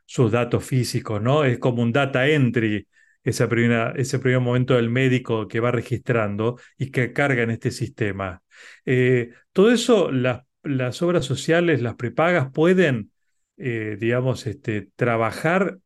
sus 0.08 0.32
datos 0.32 0.64
físicos, 0.64 1.20
¿no? 1.20 1.44
Es 1.44 1.58
como 1.58 1.82
un 1.82 1.92
data 1.92 2.26
entry, 2.26 2.88
esa 3.22 3.46
primera, 3.46 3.92
ese 3.94 4.18
primer 4.18 4.40
momento 4.40 4.74
del 4.74 4.88
médico 4.88 5.46
que 5.46 5.60
va 5.60 5.70
registrando 5.70 6.58
y 6.78 6.90
que 6.90 7.12
carga 7.12 7.42
en 7.42 7.50
este 7.50 7.70
sistema. 7.70 8.42
Eh, 8.86 9.32
todo 9.52 9.70
eso, 9.70 10.10
las, 10.10 10.42
las 10.62 11.02
obras 11.02 11.26
sociales, 11.26 11.82
las 11.82 11.94
prepagas, 11.96 12.50
pueden, 12.52 13.12
eh, 13.58 13.98
digamos, 14.00 14.46
este, 14.46 14.88
trabajar 14.96 15.78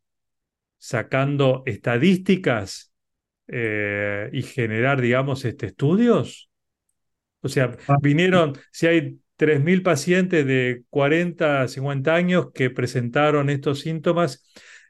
sacando 0.79 1.65
estadísticas 1.67 2.93
eh, 3.49 4.31
y 4.33 4.43
generar, 4.43 5.01
digamos, 5.01 5.45
este, 5.45 5.67
estudios. 5.67 6.49
O 7.41 7.49
sea, 7.49 7.77
Ah, 7.89 7.97
vinieron, 8.01 8.53
si 8.71 8.87
hay 8.87 9.19
3.000 9.43 9.83
pacientes 9.83 10.47
de 10.47 10.85
40 10.91 11.63
a 11.63 11.69
50 11.69 12.15
años 12.15 12.53
que 12.55 12.71
presentaron 12.71 13.51
estos 13.51 13.81
síntomas, 13.81 14.45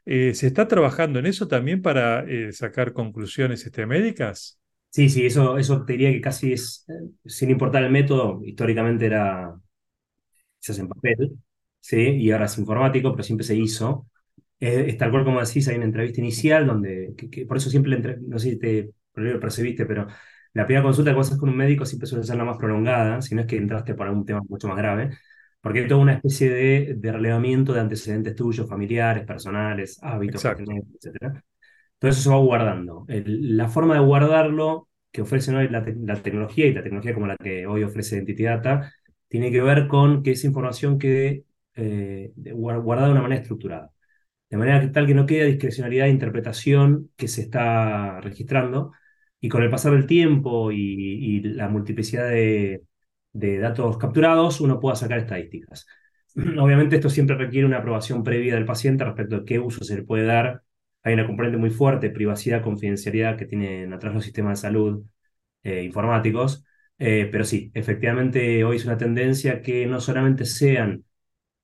eh, 0.05 0.33
¿se 0.35 0.47
está 0.47 0.67
trabajando 0.67 1.19
en 1.19 1.25
eso 1.27 1.47
también 1.47 1.81
para 1.81 2.21
eh, 2.29 2.51
sacar 2.53 2.93
conclusiones 2.93 3.65
este, 3.65 3.85
médicas? 3.85 4.59
Sí, 4.91 5.09
sí, 5.09 5.25
eso, 5.25 5.57
eso 5.57 5.83
te 5.85 5.93
diría 5.93 6.11
que 6.11 6.21
casi 6.21 6.53
es, 6.53 6.85
eh, 6.87 6.93
sin 7.25 7.49
importar 7.49 7.83
el 7.83 7.91
método, 7.91 8.41
históricamente 8.45 9.07
era, 9.07 9.59
se 10.59 10.71
hace 10.71 10.81
en 10.81 10.87
papel, 10.89 11.37
¿sí? 11.79 11.97
Y 11.97 12.31
ahora 12.31 12.45
es 12.45 12.57
informático, 12.57 13.11
pero 13.11 13.23
siempre 13.23 13.45
se 13.45 13.55
hizo. 13.55 14.07
Es, 14.59 14.87
es 14.89 14.97
tal 14.97 15.11
cual 15.11 15.25
como 15.25 15.41
decís, 15.45 15.67
hay 15.67 15.75
una 15.77 15.85
entrevista 15.85 16.21
inicial 16.21 16.67
donde, 16.67 17.13
por 17.47 17.57
eso 17.57 17.69
siempre, 17.69 17.95
entre- 17.95 18.17
no 18.21 18.39
sé 18.39 18.51
si 18.51 18.59
te 18.59 18.91
lo 19.15 19.39
percibiste, 19.39 19.85
pero 19.85 20.07
la 20.53 20.65
primera 20.65 20.83
consulta 20.83 21.11
que 21.11 21.15
vos 21.17 21.27
haces 21.27 21.39
con 21.39 21.49
un 21.49 21.57
médico 21.57 21.85
siempre 21.85 22.07
suele 22.07 22.23
ser 22.25 22.35
la 22.37 22.45
más 22.45 22.57
prolongada, 22.57 23.21
si 23.21 23.35
no 23.35 23.41
es 23.41 23.47
que 23.47 23.57
entraste 23.57 23.93
por 23.95 24.07
algún 24.07 24.25
tema 24.25 24.41
mucho 24.47 24.67
más 24.67 24.77
grave, 24.77 25.17
porque 25.61 25.79
hay 25.81 25.87
toda 25.87 26.01
una 26.01 26.13
especie 26.13 26.49
de, 26.49 26.95
de 26.97 27.11
relevamiento 27.11 27.73
de 27.73 27.79
antecedentes 27.81 28.35
tuyos, 28.35 28.67
familiares, 28.69 29.25
personales, 29.25 29.99
hábitos 30.03 30.43
etcétera. 30.45 31.43
Todo 31.99 32.11
eso 32.11 32.21
se 32.21 32.29
va 32.29 32.37
guardando. 32.37 33.05
El- 33.07 33.55
la 33.57 33.69
forma 33.69 33.95
de 33.95 34.01
guardarlo 34.01 34.89
que 35.11 35.21
ofrece 35.21 35.55
hoy 35.55 35.69
la, 35.69 35.83
te- 35.83 35.95
la 35.95 36.21
tecnología 36.21 36.65
y 36.67 36.73
la 36.73 36.83
tecnología 36.83 37.13
como 37.13 37.27
la 37.27 37.37
que 37.37 37.67
hoy 37.67 37.83
ofrece 37.83 38.17
Entity 38.17 38.43
Data, 38.43 38.93
tiene 39.27 39.51
que 39.51 39.61
ver 39.61 39.87
con 39.87 40.23
que 40.23 40.31
esa 40.31 40.47
información 40.47 40.99
quede 40.99 41.45
eh, 41.75 42.33
guardada 42.35 43.07
de 43.07 43.13
una 43.13 43.21
manera 43.21 43.41
estructurada. 43.41 43.91
De 44.49 44.57
manera 44.57 44.81
que 44.81 44.89
tal 44.89 45.07
que 45.07 45.15
no 45.15 45.27
quede 45.27 45.47
discrecionalidad 45.47 46.05
de 46.05 46.11
interpretación 46.11 47.11
que 47.17 47.27
se 47.29 47.41
está 47.43 48.21
registrando. 48.21 48.93
Y 49.43 49.49
con 49.49 49.61
el 49.63 49.69
pasar 49.69 49.91
del 49.93 50.07
tiempo 50.07 50.71
y, 50.71 50.77
y 50.77 51.41
la 51.41 51.67
multiplicidad 51.69 52.29
de, 52.29 52.83
de 53.33 53.57
datos 53.59 53.97
capturados, 53.97 54.61
uno 54.61 54.79
pueda 54.79 54.95
sacar 54.95 55.19
estadísticas. 55.19 55.85
Obviamente 56.59 56.95
esto 56.95 57.09
siempre 57.09 57.35
requiere 57.37 57.67
una 57.67 57.79
aprobación 57.79 58.23
previa 58.23 58.55
del 58.55 58.65
paciente 58.65 59.03
respecto 59.03 59.35
a 59.37 59.45
qué 59.45 59.59
uso 59.59 59.83
se 59.83 59.95
le 59.97 60.03
puede 60.03 60.25
dar 60.25 60.63
hay 61.05 61.15
una 61.15 61.27
componente 61.27 61.57
muy 61.57 61.69
fuerte, 61.69 62.09
privacidad, 62.11 62.61
confidencialidad, 62.63 63.37
que 63.37 63.45
tienen 63.45 63.91
atrás 63.91 64.13
los 64.13 64.23
sistemas 64.23 64.61
de 64.61 64.67
salud 64.69 65.03
eh, 65.63 65.83
informáticos. 65.83 66.63
Eh, 66.99 67.27
pero 67.31 67.43
sí, 67.45 67.71
efectivamente 67.73 68.63
hoy 68.63 68.77
es 68.77 68.85
una 68.85 68.97
tendencia 68.97 69.61
que 69.61 69.85
no 69.87 69.99
solamente 69.99 70.45
sean 70.45 71.03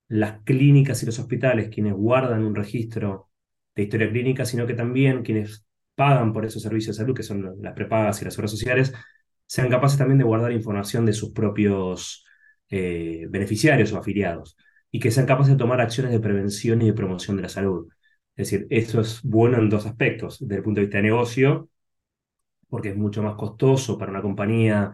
las 0.08 0.42
clínicas 0.42 1.02
y 1.02 1.06
los 1.06 1.18
hospitales 1.18 1.70
quienes 1.70 1.94
guardan 1.94 2.44
un 2.44 2.54
registro 2.54 3.30
de 3.74 3.84
historia 3.84 4.10
clínica, 4.10 4.44
sino 4.44 4.66
que 4.66 4.74
también 4.74 5.22
quienes 5.22 5.64
pagan 6.00 6.32
por 6.32 6.46
esos 6.46 6.62
servicios 6.62 6.96
de 6.96 7.02
salud, 7.02 7.14
que 7.14 7.22
son 7.22 7.56
las 7.60 7.74
prepagas 7.74 8.22
y 8.22 8.24
las 8.24 8.38
obras 8.38 8.50
sociales, 8.50 8.94
sean 9.46 9.68
capaces 9.68 9.98
también 9.98 10.16
de 10.18 10.24
guardar 10.24 10.50
información 10.52 11.04
de 11.04 11.12
sus 11.12 11.32
propios 11.32 12.24
eh, 12.70 13.26
beneficiarios 13.28 13.92
o 13.92 13.98
afiliados 13.98 14.56
y 14.90 14.98
que 14.98 15.10
sean 15.10 15.26
capaces 15.26 15.52
de 15.52 15.58
tomar 15.58 15.80
acciones 15.82 16.12
de 16.12 16.20
prevención 16.20 16.80
y 16.80 16.86
de 16.86 16.94
promoción 16.94 17.36
de 17.36 17.42
la 17.42 17.50
salud. 17.50 17.86
Es 18.34 18.50
decir, 18.50 18.66
esto 18.70 19.02
es 19.02 19.20
bueno 19.22 19.58
en 19.58 19.68
dos 19.68 19.84
aspectos. 19.86 20.38
Desde 20.40 20.56
el 20.56 20.62
punto 20.62 20.80
de 20.80 20.86
vista 20.86 20.98
de 20.98 21.02
negocio, 21.04 21.68
porque 22.70 22.90
es 22.90 22.96
mucho 22.96 23.22
más 23.22 23.34
costoso 23.36 23.98
para 23.98 24.10
una 24.12 24.22
compañía 24.22 24.92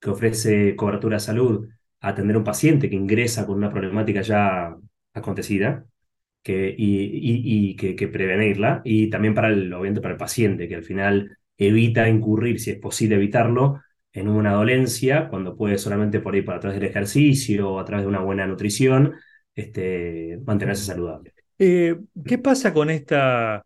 que 0.00 0.10
ofrece 0.10 0.74
cobertura 0.76 1.16
de 1.16 1.20
salud 1.20 1.68
atender 2.00 2.34
a 2.36 2.38
un 2.40 2.44
paciente 2.44 2.90
que 2.90 2.96
ingresa 2.96 3.46
con 3.46 3.56
una 3.58 3.70
problemática 3.70 4.22
ya 4.22 4.74
acontecida 5.14 5.84
y, 6.52 7.70
y- 7.70 7.76
que, 7.76 8.08
prevenirla. 8.08 8.80
Y 8.84 9.10
también 9.10 9.34
para 9.34 9.48
el, 9.48 9.72
obviamente 9.72 10.00
para 10.00 10.12
el 10.14 10.18
paciente, 10.18 10.68
que 10.68 10.76
al 10.76 10.84
final 10.84 11.36
evita 11.56 12.08
incurrir, 12.08 12.60
si 12.60 12.70
es 12.72 12.78
posible 12.78 13.16
evitarlo, 13.16 13.80
en 14.12 14.28
una 14.28 14.52
dolencia, 14.52 15.28
cuando 15.28 15.56
puede 15.56 15.78
solamente 15.78 16.20
por 16.20 16.34
ahí, 16.34 16.42
para 16.42 16.58
a 16.58 16.60
través 16.60 16.80
del 16.80 16.88
ejercicio 16.90 17.70
o 17.72 17.78
a 17.80 17.84
través 17.84 18.04
de 18.04 18.08
una 18.08 18.20
buena 18.20 18.46
nutrición, 18.46 19.14
este, 19.54 20.38
mantenerse 20.44 20.84
saludable. 20.84 21.34
Eh, 21.58 21.96
¿qué 22.24 22.38
pasa 22.38 22.72
con 22.72 22.88
esta, 22.90 23.64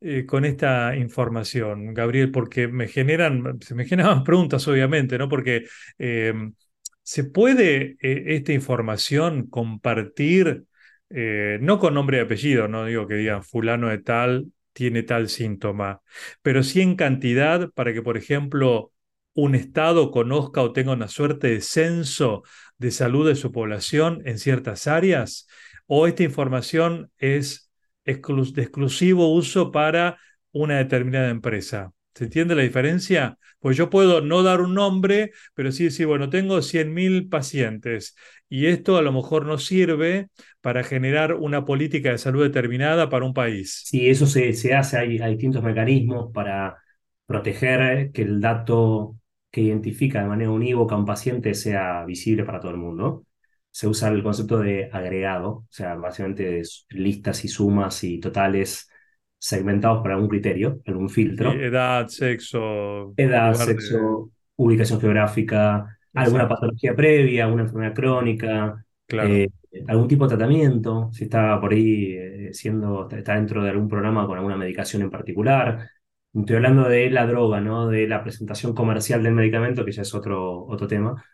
eh, 0.00 0.24
con 0.26 0.44
esta 0.44 0.96
información, 0.96 1.92
Gabriel? 1.94 2.30
Porque 2.30 2.68
me 2.68 2.88
generan, 2.88 3.60
se 3.60 3.74
me 3.74 3.84
generan 3.84 4.24
preguntas, 4.24 4.66
obviamente, 4.68 5.18
¿no? 5.18 5.28
Porque 5.28 5.64
eh, 5.98 6.32
¿se 7.02 7.24
puede 7.24 7.96
esta 8.00 8.52
información 8.52 9.46
compartir, 9.48 10.64
eh, 11.14 11.58
no 11.60 11.78
con 11.78 11.94
nombre 11.94 12.18
y 12.18 12.20
apellido, 12.20 12.68
no 12.68 12.84
digo 12.84 13.06
que 13.06 13.14
digan 13.14 13.42
fulano 13.44 13.88
de 13.88 13.98
tal 13.98 14.46
tiene 14.72 15.04
tal 15.04 15.28
síntoma, 15.28 16.02
pero 16.42 16.64
sí 16.64 16.80
en 16.80 16.96
cantidad 16.96 17.70
para 17.70 17.92
que, 17.92 18.02
por 18.02 18.16
ejemplo, 18.16 18.92
un 19.32 19.54
estado 19.54 20.10
conozca 20.10 20.62
o 20.62 20.72
tenga 20.72 20.92
una 20.92 21.06
suerte 21.08 21.48
de 21.48 21.60
censo 21.60 22.42
de 22.78 22.90
salud 22.90 23.26
de 23.26 23.36
su 23.36 23.52
población 23.52 24.22
en 24.24 24.38
ciertas 24.38 24.86
áreas? 24.88 25.46
o 25.86 26.06
esta 26.06 26.22
información 26.22 27.10
es 27.18 27.70
de 28.04 28.12
exclusivo 28.62 29.32
uso 29.32 29.70
para 29.72 30.18
una 30.52 30.78
determinada 30.78 31.30
empresa. 31.30 31.92
¿Se 32.14 32.24
entiende 32.24 32.54
la 32.54 32.62
diferencia? 32.62 33.38
Pues 33.58 33.76
yo 33.76 33.90
puedo 33.90 34.20
no 34.20 34.42
dar 34.42 34.60
un 34.60 34.74
nombre, 34.74 35.32
pero 35.54 35.72
sí 35.72 35.84
decir, 35.84 36.06
bueno, 36.06 36.30
tengo 36.30 36.62
100.000 36.62 37.28
pacientes 37.28 38.14
y 38.54 38.66
esto 38.66 38.96
a 38.96 39.02
lo 39.02 39.12
mejor 39.12 39.46
no 39.46 39.58
sirve 39.58 40.28
para 40.60 40.84
generar 40.84 41.34
una 41.34 41.64
política 41.64 42.10
de 42.10 42.18
salud 42.18 42.42
determinada 42.44 43.08
para 43.10 43.24
un 43.26 43.34
país. 43.34 43.82
Si 43.82 44.08
eso 44.08 44.26
se, 44.26 44.52
se 44.54 44.74
hace, 44.74 44.98
hay, 44.98 45.18
hay 45.18 45.32
distintos 45.32 45.62
mecanismos 45.62 46.32
para 46.32 46.78
proteger 47.26 48.12
que 48.12 48.22
el 48.22 48.40
dato 48.40 49.16
que 49.50 49.60
identifica 49.62 50.22
de 50.22 50.28
manera 50.28 50.50
unívoca 50.50 50.94
a 50.94 50.98
un 50.98 51.04
paciente 51.04 51.54
sea 51.54 52.04
visible 52.04 52.44
para 52.44 52.60
todo 52.60 52.70
el 52.72 52.78
mundo. 52.78 53.26
Se 53.70 53.86
usa 53.88 54.08
el 54.08 54.22
concepto 54.22 54.58
de 54.58 54.88
agregado, 54.92 55.48
o 55.50 55.66
sea, 55.70 55.94
básicamente 55.96 56.62
listas 56.90 57.44
y 57.44 57.48
sumas 57.48 58.02
y 58.04 58.20
totales 58.20 58.88
segmentados 59.38 60.02
para 60.02 60.14
algún 60.14 60.28
criterio, 60.30 60.80
algún 60.86 61.10
Sí, 61.38 61.46
filtro. 61.50 61.66
edad, 61.66 62.08
sexo, 62.08 63.16
Edad, 63.16 63.54
de... 63.66 63.66
sexo, 63.66 64.30
ubicación 64.56 65.00
geográfica, 65.00 65.98
alguna 66.14 66.48
Exacto, 66.48 66.48
patología 66.48 66.94
previa, 66.94 67.48
una 67.48 67.62
enfermedad 67.64 67.94
crónica, 67.94 68.84
claro. 69.06 69.44
eh, 69.72 69.84
algún 69.88 70.08
tipo 70.08 70.24
de 70.26 70.36
tratamiento, 70.36 71.10
si 71.12 71.24
está 71.24 71.60
por 71.60 71.72
ahí 71.72 72.12
eh, 72.14 72.50
siendo, 72.54 73.08
está 73.10 73.34
dentro 73.34 73.62
de 73.62 73.70
algún 73.70 73.88
programa 73.88 74.26
con 74.26 74.36
alguna 74.38 74.56
medicación 74.56 75.02
en 75.02 75.10
particular. 75.10 75.90
Estoy 76.32 76.56
hablando 76.56 76.88
de 76.88 77.10
la 77.10 77.26
droga, 77.26 77.60
¿no? 77.60 77.88
De 77.88 78.06
la 78.08 78.22
presentación 78.22 78.74
comercial 78.74 79.22
del 79.22 79.34
medicamento, 79.34 79.84
que 79.84 79.92
ya 79.92 80.02
es 80.02 80.14
otro, 80.14 80.64
otro 80.66 80.86
tema. 80.88 81.24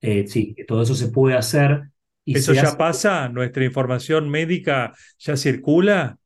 Eh, 0.00 0.26
sí, 0.28 0.56
todo 0.68 0.82
eso 0.82 0.94
se 0.94 1.08
puede 1.10 1.36
hacer 1.36 1.90
y 2.24 2.38
¿Eso 2.38 2.54
ya 2.54 2.62
hace. 2.62 2.78
pasa? 2.78 3.28
¿Nuestra 3.28 3.64
información 3.64 4.30
médica 4.30 4.94
ya 5.18 5.36
circula? 5.36 6.18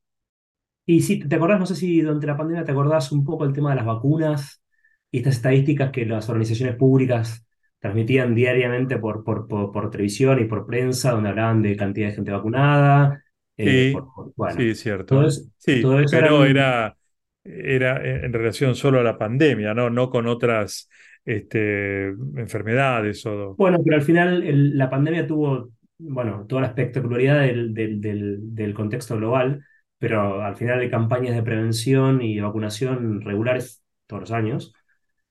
Y 0.84 1.02
sí, 1.02 1.18
¿te 1.28 1.36
acordás? 1.36 1.58
No 1.60 1.66
sé 1.66 1.74
si 1.76 2.00
durante 2.00 2.26
la 2.26 2.36
pandemia 2.36 2.64
te 2.64 2.72
acordás 2.72 3.10
un 3.12 3.24
poco 3.24 3.44
el 3.44 3.52
tema 3.52 3.70
de 3.70 3.76
las 3.76 3.86
vacunas 3.86 4.62
y 5.10 5.18
estas 5.18 5.36
estadísticas 5.36 5.90
que 5.92 6.06
las 6.06 6.28
organizaciones 6.28 6.76
públicas 6.76 7.45
transmitían 7.86 8.34
diariamente 8.34 8.98
por, 8.98 9.24
por, 9.24 9.46
por, 9.48 9.72
por 9.72 9.90
televisión 9.90 10.40
y 10.40 10.44
por 10.46 10.66
prensa, 10.66 11.12
donde 11.12 11.30
hablaban 11.30 11.62
de 11.62 11.76
cantidad 11.76 12.08
de 12.08 12.14
gente 12.16 12.32
vacunada. 12.32 13.22
eh, 13.56 13.86
Sí, 13.88 14.06
bueno, 14.36 14.36
sí, 14.46 14.74
todo 15.08 15.24
cierto. 15.24 15.26
eso, 15.26 15.42
Sí, 15.56 15.80
todo 15.80 16.00
eso 16.00 16.18
pero 16.18 16.44
eran 16.44 16.44
era, 16.44 16.96
era 17.44 17.96
en 18.24 18.32
relación 18.32 18.74
solo 18.76 19.00
a 19.00 19.02
la 19.02 19.18
pandemia, 19.18 19.74
¿no? 19.74 19.90
No 19.90 20.08
con 20.10 20.26
otras 20.28 20.88
este, 21.24 22.08
enfermedades 22.36 23.24
o... 23.26 23.56
Bueno, 23.56 23.78
pero 23.84 23.96
al 23.96 24.02
final 24.02 24.42
el- 24.42 24.76
la 24.76 24.90
pandemia 24.90 25.26
tuvo, 25.26 25.70
bueno, 25.98 26.46
toda 26.46 26.62
la 26.62 26.66
espectacularidad 26.68 27.40
del, 27.40 27.72
del, 27.74 28.00
del, 28.00 28.54
del 28.54 28.74
contexto 28.74 29.16
global, 29.16 29.64
pero 29.98 30.42
al 30.42 30.56
final 30.56 30.80
hay 30.80 30.90
campañas 30.90 31.34
de 31.34 31.42
prevención 31.42 32.20
y 32.22 32.38
vacunación 32.40 33.20
regulares 33.22 33.82
todos 34.06 34.20
los 34.22 34.30
años, 34.32 34.72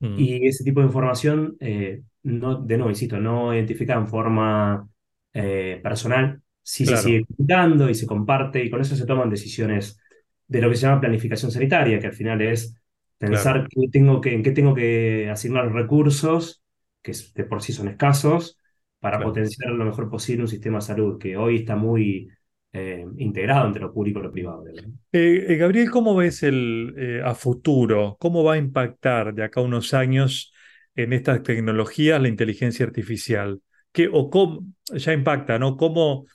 Mm, 0.02 0.36
y 0.36 0.46
ese 0.48 0.64
tipo 0.64 0.80
de 0.80 0.86
información, 0.86 1.56
eh, 1.60 2.02
no, 2.26 2.56
de 2.56 2.76
nuevo, 2.76 2.90
insisto, 2.90 3.18
no 3.18 3.54
identificada 3.54 4.00
en 4.00 4.08
forma 4.08 4.88
eh, 5.32 5.80
personal, 5.82 6.40
sí 6.60 6.84
se 6.84 6.96
sigue 6.96 7.24
comunicando 7.24 7.88
y 7.88 7.94
se 7.94 8.06
comparte, 8.06 8.64
y 8.64 8.68
con 8.68 8.80
eso 8.80 8.96
se 8.96 9.06
toman 9.06 9.30
decisiones 9.30 10.00
de 10.48 10.60
lo 10.60 10.68
que 10.68 10.74
se 10.74 10.82
llama 10.82 11.00
planificación 11.00 11.52
sanitaria, 11.52 12.00
que 12.00 12.08
al 12.08 12.12
final 12.12 12.42
es 12.42 12.76
claro. 13.18 13.34
pensar 13.34 13.68
qué 13.68 13.88
tengo 13.90 14.20
que, 14.20 14.34
en 14.34 14.42
qué 14.42 14.50
tengo 14.50 14.74
que 14.74 15.30
asignar 15.30 15.66
los 15.66 15.74
recursos, 15.74 16.62
que 17.00 17.12
de 17.34 17.44
por 17.44 17.62
sí 17.62 17.72
son 17.72 17.88
escasos, 17.88 18.58
para 18.98 19.18
claro. 19.18 19.30
potenciar 19.30 19.70
lo 19.70 19.84
mejor 19.84 20.10
posible 20.10 20.42
un 20.42 20.48
sistema 20.48 20.78
de 20.78 20.84
salud 20.84 21.18
que 21.18 21.36
hoy 21.36 21.56
está 21.56 21.76
muy 21.76 22.28
eh, 22.72 23.06
integrado 23.18 23.68
entre 23.68 23.82
lo 23.82 23.92
público 23.92 24.18
y 24.18 24.22
lo 24.24 24.32
privado. 24.32 24.64
Eh, 24.66 25.46
eh, 25.48 25.56
Gabriel, 25.56 25.90
¿cómo 25.90 26.16
ves 26.16 26.42
el 26.42 27.22
a 27.24 27.34
futuro? 27.34 28.16
¿Cómo 28.18 28.42
va 28.42 28.54
a 28.54 28.58
impactar 28.58 29.32
de 29.32 29.44
acá 29.44 29.60
a 29.60 29.64
unos 29.64 29.94
años 29.94 30.52
en 30.96 31.12
estas 31.12 31.42
tecnologías 31.42 32.20
la 32.20 32.28
inteligencia 32.28 32.86
artificial? 32.86 33.60
¿Qué, 33.92 34.08
o 34.12 34.28
cómo, 34.30 34.66
ya 34.92 35.12
impacta, 35.12 35.58
¿no? 35.58 35.76
¿Cómo, 35.76 36.26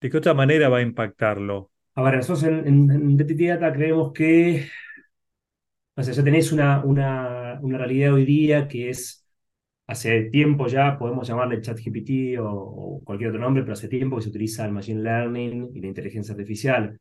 de 0.00 0.10
qué 0.10 0.16
otra 0.16 0.34
manera 0.34 0.68
va 0.68 0.78
a 0.78 0.82
impactarlo? 0.82 1.70
A 1.94 2.02
ver, 2.02 2.16
nosotros 2.16 2.44
en, 2.44 2.66
en, 2.66 3.16
Data 3.16 3.72
creemos 3.72 4.12
que 4.12 4.66
o 5.94 6.02
sea, 6.02 6.14
ya 6.14 6.24
tenés 6.24 6.52
una, 6.52 6.82
una, 6.84 7.60
realidad 7.62 8.14
hoy 8.14 8.24
día 8.24 8.66
que 8.66 8.88
es, 8.88 9.26
hace 9.86 10.22
tiempo 10.30 10.66
ya, 10.66 10.98
podemos 10.98 11.28
llamarle 11.28 11.60
ChatGPT 11.60 12.38
o, 12.40 12.50
o 12.50 13.04
cualquier 13.04 13.30
otro 13.30 13.40
nombre, 13.42 13.62
pero 13.62 13.74
hace 13.74 13.88
tiempo 13.88 14.16
que 14.16 14.22
se 14.22 14.30
utiliza 14.30 14.64
el 14.64 14.72
Machine 14.72 15.02
Learning 15.02 15.70
y 15.74 15.80
la 15.80 15.88
inteligencia 15.88 16.32
artificial 16.32 16.98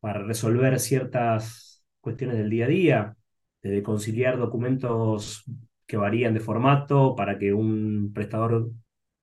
para 0.00 0.22
resolver 0.22 0.78
ciertas 0.80 1.84
cuestiones 2.00 2.38
del 2.38 2.50
día 2.50 2.64
a 2.64 2.68
día, 2.68 3.16
desde 3.62 3.82
conciliar 3.82 4.38
documentos 4.38 5.44
que 5.90 5.96
varían 5.96 6.34
de 6.34 6.40
formato 6.40 7.16
para 7.16 7.36
que 7.38 7.52
un 7.52 8.12
prestador 8.14 8.70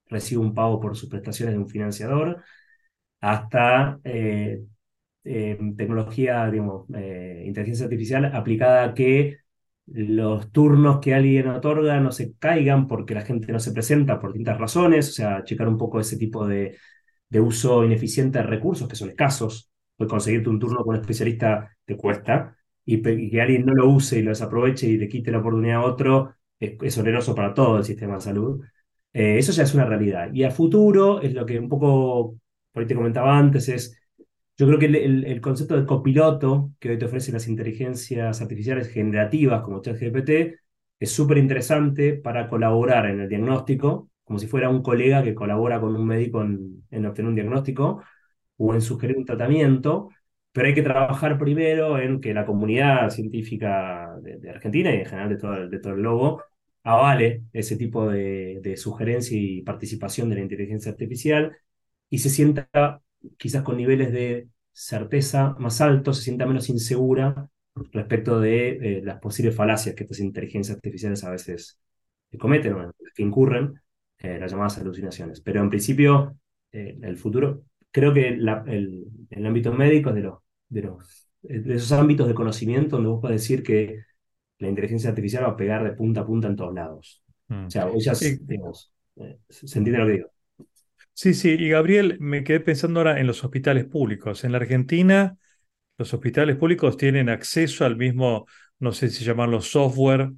reciba 0.08 0.42
un 0.42 0.54
pago 0.54 0.80
por 0.82 0.98
sus 0.98 1.10
prestaciones 1.10 1.56
de 1.56 1.60
un 1.62 1.70
financiador, 1.70 2.44
hasta 3.22 4.00
eh, 4.04 4.64
eh, 5.24 5.58
tecnología, 5.78 6.50
digamos, 6.52 6.88
eh, 6.96 7.44
inteligencia 7.46 7.86
artificial 7.86 8.26
aplicada 8.26 8.84
a 8.86 8.94
que 8.94 9.40
los 9.88 10.52
turnos 10.52 11.00
que 11.00 11.14
alguien 11.16 11.48
otorga 11.48 12.00
no 12.02 12.12
se 12.12 12.36
caigan 12.38 12.88
porque 12.88 13.16
la 13.16 13.22
gente 13.22 13.52
no 13.54 13.60
se 13.60 13.72
presenta 13.72 14.20
por 14.20 14.34
distintas 14.34 14.60
razones, 14.60 15.10
o 15.10 15.14
sea, 15.14 15.44
checar 15.44 15.68
un 15.70 15.78
poco 15.78 16.00
ese 16.00 16.18
tipo 16.18 16.46
de, 16.48 16.78
uso 17.42 17.86
ineficiente 17.86 18.40
de 18.40 18.44
recursos 18.46 18.88
que 18.90 18.96
son 18.96 19.10
escasos, 19.10 19.72
pues 19.96 20.10
conseguirte 20.10 20.50
un 20.50 20.60
turno 20.60 20.84
con 20.84 20.96
un 20.96 21.02
especialista 21.02 21.76
te 21.86 21.96
cuesta, 21.98 22.58
y, 22.86 22.96
y 23.10 23.30
que 23.32 23.42
alguien 23.42 23.66
no 23.66 23.74
lo 23.74 23.90
use 23.90 24.20
y 24.20 24.24
lo 24.24 24.32
desaproveche 24.32 24.88
y 24.88 24.98
le 24.98 25.08
quite 25.08 25.32
la 25.32 25.40
oportunidad 25.40 25.78
a 25.78 25.86
otro, 25.86 26.37
es, 26.60 26.74
es 26.82 26.98
oneroso 26.98 27.36
para 27.36 27.54
todo 27.54 27.78
el 27.78 27.84
sistema 27.86 28.16
de 28.16 28.22
salud. 28.22 28.64
Eh, 29.14 29.38
eso 29.40 29.52
ya 29.52 29.64
es 29.64 29.74
una 29.74 29.86
realidad. 29.86 30.32
Y 30.34 30.44
a 30.44 30.52
futuro, 30.52 31.22
es 31.22 31.34
lo 31.34 31.46
que 31.46 31.60
un 31.60 31.70
poco, 31.70 32.36
por 32.72 32.84
ahí 32.84 32.88
te 32.88 32.96
comentaba 32.96 33.38
antes, 33.38 33.70
es 33.70 33.98
yo 34.58 34.66
creo 34.68 34.80
que 34.80 34.86
el, 34.88 35.42
concepto 35.42 35.76
de 35.80 35.86
copiloto 35.86 36.72
que 36.80 36.90
hoy 36.92 36.98
te 36.98 37.06
ofrecen 37.06 37.34
las 37.36 37.48
inteligencias 37.48 38.42
artificiales 38.42 38.90
generativas 38.90 39.62
como 39.62 39.82
ChatGPT 39.82 40.30
es 41.00 41.12
súper 41.12 41.38
interesante 41.38 42.14
para 42.14 42.50
colaborar 42.50 43.06
en 43.08 43.20
el 43.22 43.30
diagnóstico, 43.30 44.10
como 44.24 44.40
si 44.40 44.48
fuera 44.48 44.70
un 44.70 44.82
colega 44.82 45.24
que 45.24 45.36
colabora 45.36 45.80
con 45.80 45.96
un 45.96 46.06
médico 46.08 46.42
en, 46.42 46.84
en 46.90 47.06
obtener 47.06 47.30
un 47.30 47.36
diagnóstico 47.36 48.02
o 48.58 48.74
en 48.74 48.82
sugerir 48.82 49.18
un 49.18 49.26
tratamiento, 49.26 50.10
pero 50.52 50.68
hay 50.68 50.74
que 50.76 50.82
trabajar 50.84 51.38
primero 51.40 52.00
en 52.00 52.20
que 52.22 52.34
la 52.34 52.46
comunidad 52.46 53.10
científica 53.12 54.16
de, 54.22 54.38
de 54.40 54.50
Argentina 54.50 54.92
y 54.94 55.00
en 55.00 55.06
general 55.06 55.30
de 55.30 55.38
todo, 55.38 55.56
el- 55.56 55.70
de 55.70 55.80
todo 55.80 55.94
el 55.94 56.00
globo 56.00 56.44
avale 56.88 57.44
ese 57.54 57.76
tipo 57.78 58.10
de, 58.10 58.62
sugerencia 58.78 59.38
y 59.40 59.62
participación 59.62 60.30
de 60.30 60.36
la 60.36 60.42
inteligencia 60.42 60.92
artificial 60.92 61.58
y 62.10 62.20
se 62.20 62.30
sienta 62.30 62.70
quizás 63.38 63.64
con 63.64 63.78
niveles 63.78 64.12
de 64.14 64.50
certeza 64.72 65.56
más 65.60 65.82
altos, 65.82 66.18
se 66.18 66.24
sienta 66.24 66.46
menos 66.46 66.70
insegura 66.70 67.50
respecto 67.92 68.40
de 68.40 68.70
eh, 69.00 69.02
las 69.04 69.20
posibles 69.20 69.56
falacias 69.56 69.96
que 69.96 70.04
estas 70.04 70.20
inteligencias 70.20 70.76
artificiales 70.78 71.24
a 71.24 71.32
veces 71.32 71.80
cometen 72.40 72.74
o 72.74 72.94
que 73.16 73.24
incurren, 73.24 73.82
eh, 74.20 74.38
las 74.40 74.52
llamadas 74.52 74.78
alucinaciones. 74.80 75.42
Pero 75.42 75.62
en 75.62 75.70
principio, 75.70 76.38
eh, 76.72 76.98
el 77.02 77.18
futuro, 77.18 77.64
creo 77.92 78.14
que 78.14 78.36
la- 78.38 78.64
el, 78.68 79.06
el 79.30 79.46
ámbito 79.46 79.74
médico 79.74 80.10
es 80.10 80.16
de 80.16 80.22
los, 80.22 80.40
de 80.70 80.82
los 80.84 81.24
de 81.42 81.76
esos 81.76 81.92
ámbitos 81.94 82.28
de 82.28 82.34
conocimiento 82.34 82.98
donde 82.98 83.10
vos 83.10 83.22
podés 83.22 83.42
decir 83.42 83.64
que 83.64 84.02
la 84.60 84.70
inteligencia 84.70 85.10
artificial 85.10 85.44
va 85.46 85.50
a 85.50 85.58
pegar 85.58 85.84
de 85.84 85.94
punta 85.94 86.22
a 86.22 86.26
punta 86.26 86.48
en 86.48 86.56
todos 86.56 86.74
lados. 86.74 87.24
O 87.30 87.34
Mm. 87.50 87.70
sea, 87.70 87.88
hoy 87.88 88.02
ya, 88.02 88.14
Eh, 88.22 88.40
digamos, 88.40 88.92
eh, 89.18 89.40
se 89.50 89.78
entiende 89.80 90.00
lo 90.02 90.08
que 90.08 90.14
digo. 90.14 90.30
sí, 91.14 91.34
sí, 91.34 91.50
y 91.60 91.70
Gabriel, 91.70 92.18
me 92.20 92.44
quedé 92.44 92.60
pensando 92.60 93.00
ahora 93.00 93.20
en 93.20 93.28
los 93.28 93.44
hospitales 93.44 93.86
públicos. 93.86 94.44
En 94.44 94.52
la 94.52 94.58
Argentina, 94.60 95.38
los 95.98 96.14
hospitales 96.14 96.58
públicos 96.58 96.98
tienen 96.98 97.30
acceso 97.30 97.86
al 97.86 97.98
mismo, 97.98 98.48
no 98.80 98.92
sé 98.94 99.10
si 99.10 99.26
llamarlo 99.26 99.62
software 99.62 100.32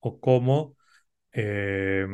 o 0.00 0.20
cómo, 0.20 0.76
eh, 1.32 2.06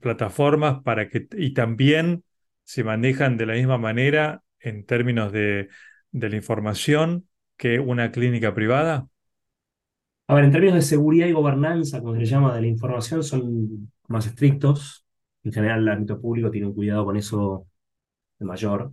plataformas 0.00 0.82
para 0.84 1.08
que, 1.10 1.28
y 1.36 1.54
también 1.54 2.24
se 2.64 2.84
manejan 2.84 3.36
de 3.38 3.46
la 3.46 3.54
misma 3.54 3.78
manera 3.78 4.42
en 4.60 4.86
términos 4.86 5.32
de, 5.32 5.68
de 6.12 6.30
la 6.30 6.36
información 6.36 7.28
que 7.58 7.80
una 7.80 8.12
clínica 8.12 8.54
privada. 8.54 9.08
A 10.28 10.34
ver, 10.34 10.44
en 10.44 10.52
términos 10.52 10.76
de 10.76 10.82
seguridad 10.82 11.26
y 11.26 11.32
gobernanza, 11.32 12.00
como 12.00 12.14
se 12.14 12.20
le 12.20 12.26
llama, 12.26 12.54
de 12.54 12.62
la 12.62 12.66
información, 12.68 13.22
son 13.22 13.92
más 14.08 14.26
estrictos. 14.26 15.04
En 15.44 15.52
general, 15.52 15.80
el 15.80 15.88
ámbito 15.88 16.20
público 16.20 16.50
tiene 16.50 16.68
un 16.68 16.74
cuidado 16.74 17.04
con 17.04 17.16
eso 17.16 17.66
de 18.38 18.46
mayor. 18.46 18.92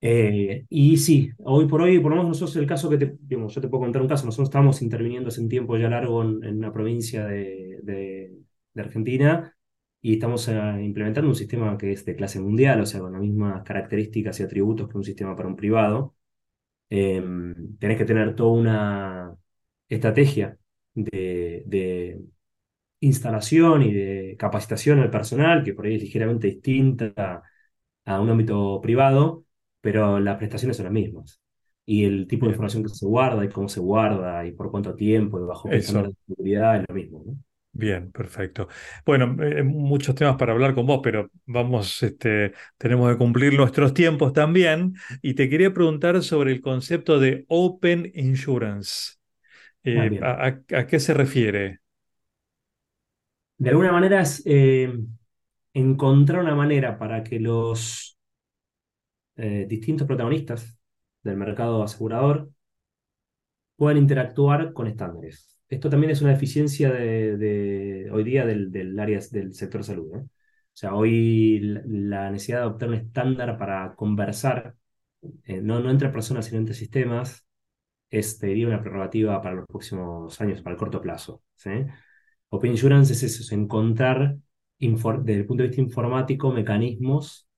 Eh, 0.00 0.66
y 0.68 0.96
sí, 0.98 1.30
hoy 1.38 1.66
por 1.66 1.80
hoy, 1.82 1.98
por 1.98 2.10
lo 2.10 2.16
menos 2.16 2.28
nosotros 2.28 2.56
el 2.56 2.66
caso 2.66 2.88
que 2.90 2.98
te, 2.98 3.16
digamos, 3.20 3.54
yo 3.54 3.60
te 3.60 3.68
puedo 3.68 3.82
contar 3.82 4.02
un 4.02 4.08
caso, 4.08 4.26
nosotros 4.26 4.48
estamos 4.48 4.82
interviniendo 4.82 5.28
hace 5.28 5.40
un 5.40 5.48
tiempo 5.48 5.76
ya 5.76 5.88
largo 5.88 6.22
en, 6.22 6.58
una 6.58 6.72
provincia 6.72 7.26
de 7.26 8.36
Argentina 8.76 9.56
y 10.00 10.14
estamos 10.14 10.48
eh, 10.48 10.54
implementando 10.82 11.28
un 11.28 11.34
sistema 11.34 11.76
que 11.78 11.92
es 11.92 12.04
de 12.04 12.14
clase 12.16 12.40
mundial, 12.40 12.80
o 12.80 12.86
sea, 12.86 13.00
con 13.00 13.12
las 13.12 13.20
mismas 13.22 13.62
características 13.64 14.38
y 14.40 14.42
atributos 14.44 14.88
que 14.88 14.96
un 14.98 15.04
sistema 15.04 15.34
para 15.36 15.48
un 15.48 15.56
privado. 15.56 16.14
Eh, 16.90 17.22
tenés 17.80 17.98
que 17.98 18.04
tener 18.04 18.34
toda 18.36 18.50
una 18.52 19.36
estrategia 19.88 20.58
de, 20.94 21.62
de 21.66 22.20
instalación 23.00 23.82
y 23.82 23.92
de 23.92 24.36
capacitación 24.38 25.00
al 25.00 25.10
personal, 25.10 25.64
que 25.64 25.74
por 25.74 25.86
ahí 25.86 25.96
es 25.96 26.02
ligeramente 26.02 26.48
distinta 26.48 27.42
a 28.04 28.20
un 28.20 28.30
ámbito 28.30 28.80
privado, 28.82 29.44
pero 29.80 30.20
las 30.20 30.36
prestaciones 30.38 30.76
son 30.76 30.84
las 30.86 30.92
mismas. 30.94 31.40
Y 31.86 32.04
el 32.04 32.26
tipo 32.28 32.46
de 32.46 32.52
información 32.52 32.82
que 32.84 32.90
se 32.90 33.06
guarda 33.06 33.44
y 33.44 33.48
cómo 33.48 33.68
se 33.68 33.80
guarda 33.80 34.46
y 34.46 34.52
por 34.52 34.70
cuánto 34.70 34.94
tiempo 34.96 35.40
y 35.40 35.44
bajo 35.46 35.70
qué 35.70 35.82
de 35.82 35.82
seguridad 35.82 36.78
es 36.78 36.84
lo 36.88 36.94
mismo, 36.94 37.22
¿no? 37.26 37.36
Bien, 37.72 38.10
perfecto. 38.10 38.68
Bueno, 39.04 39.36
eh, 39.44 39.62
muchos 39.62 40.14
temas 40.14 40.36
para 40.36 40.52
hablar 40.54 40.74
con 40.74 40.86
vos, 40.86 41.00
pero 41.02 41.30
vamos, 41.44 42.02
este, 42.02 42.54
tenemos 42.78 43.10
que 43.12 43.18
cumplir 43.18 43.52
nuestros 43.54 43.92
tiempos 43.92 44.32
también. 44.32 44.94
Y 45.20 45.34
te 45.34 45.50
quería 45.50 45.74
preguntar 45.74 46.22
sobre 46.22 46.52
el 46.52 46.62
concepto 46.62 47.18
de 47.20 47.44
Open 47.48 48.10
Insurance. 48.14 49.15
Eh. 49.86 50.18
¿a, 50.20 50.46
a- 50.48 50.78
a 50.80 50.86
qué 50.86 50.98
se 50.98 51.14
refiere? 51.14 51.80
De 53.56 53.70
alguna 53.70 53.92
manera 53.92 54.20
es 54.20 54.42
eh, 54.44 54.92
encontrar 55.72 56.42
una 56.42 56.56
manera 56.56 56.98
para 56.98 57.22
que 57.22 57.38
los 57.38 58.18
eh, 59.36 59.66
distintos 59.68 60.06
protagonistas 60.06 60.76
del 61.22 61.36
mercado 61.36 61.82
asegurador 61.84 62.50
puedan 63.76 63.98
interactuar 63.98 64.72
con 64.72 64.88
estándares. 64.88 65.56
Esto 65.68 65.88
también 65.88 66.10
es 66.10 66.20
una 66.20 66.30
deficiencia 66.32 66.90
de, 66.90 68.08
hoy 68.12 68.24
día 68.24 68.44
del, 68.44 68.98
área 68.98 69.20
del 69.30 69.54
sector 69.54 69.84
salud. 69.84 70.16
O 70.16 70.28
sea, 70.72 70.94
hoy 70.94 71.60
la, 71.60 72.30
necesidad 72.30 72.58
de 72.58 72.62
adoptar 72.64 72.88
un 72.88 72.94
estándar 72.96 73.56
para 73.58 73.94
conversar, 73.94 74.74
no, 75.62 75.80
no 75.80 75.90
entre 75.90 76.10
personas, 76.10 76.46
sino 76.46 76.58
entre 76.58 76.74
sistemas, 76.74 77.45
es, 78.10 78.40
una 78.42 78.80
prerrogativa 78.80 79.40
para 79.40 79.56
los 79.56 79.66
próximos 79.66 80.40
años, 80.40 80.62
para 80.62 80.74
el 80.74 80.78
corto 80.78 81.00
plazo. 81.00 81.42
Open 82.48 82.70
Insurance 82.72 83.12
es 83.12 83.22
eso, 83.22 83.42
es 83.42 83.52
encontrar, 83.52 84.36
desde 84.78 85.40
el 85.40 85.46
punto 85.46 85.62
de 85.62 85.68
vista 85.68 85.82
informático, 85.82 86.52
mecanismos 86.52 87.48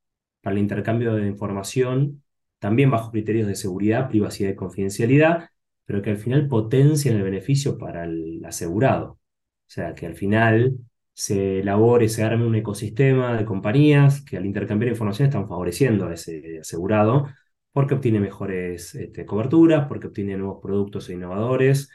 para 0.40 0.54
el 0.54 0.62
intercambio 0.62 1.14
de 1.14 1.26
información, 1.26 2.22
también 2.58 2.90
bajo 2.90 3.10
criterios 3.10 3.46
de 3.46 3.54
seguridad, 3.54 4.08
privacidad 4.08 4.50
y 4.50 4.54
confidencialidad, 4.54 5.50
pero 5.84 6.02
que 6.02 6.10
al 6.10 6.18
final 6.18 6.48
potencien 6.48 7.16
el 7.16 7.22
beneficio 7.22 7.78
para 7.78 8.04
el 8.04 8.42
asegurado. 8.44 9.12
O 9.12 9.70
sea, 9.70 9.94
que 9.94 10.06
al 10.06 10.14
final 10.14 10.78
se 11.12 11.60
elabore, 11.60 12.08
se 12.08 12.22
arme 12.22 12.46
un 12.46 12.54
ecosistema 12.54 13.36
de 13.36 13.44
compañías 13.44 14.22
que 14.24 14.36
al 14.36 14.46
intercambiar 14.46 14.90
información 14.92 15.28
están 15.28 15.48
favoreciendo 15.48 16.06
a 16.06 16.14
ese 16.14 16.58
asegurado 16.60 17.28
porque 17.72 17.94
obtiene 17.94 18.20
mejores 18.20 18.94
este, 18.94 19.26
coberturas, 19.26 19.86
porque 19.88 20.08
obtiene 20.08 20.36
nuevos 20.36 20.60
productos 20.62 21.08
e 21.08 21.14
innovadores, 21.14 21.90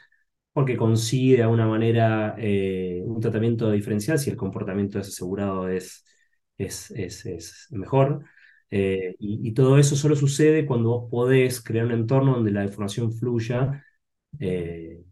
porque 0.52 0.76
consigue 0.76 1.36
de 1.38 1.42
alguna 1.42 1.66
manera 1.66 2.36
eh, 2.38 3.02
un 3.04 3.20
tratamiento 3.20 3.70
diferencial 3.72 4.18
si 4.18 4.30
el 4.30 4.36
comportamiento 4.36 4.98
de 4.98 5.02
ese 5.02 5.10
asegurado 5.10 5.68
es, 5.68 6.04
es, 6.58 6.90
es, 6.92 7.68
mejor. 7.70 8.24
Eh, 8.70 9.14
y, 9.18 9.52
todo 9.54 9.78
eso 9.78 9.96
solo 9.96 10.16
sucede 10.16 10.66
cuando 10.66 10.90
vos 10.90 11.10
podés 11.10 11.62
crear 11.62 11.86
un 11.86 11.92
entorno 11.92 12.34
donde 12.34 12.50
la 12.50 12.64
información 12.64 13.12
fluya 13.12 13.84
eh, 14.40 15.04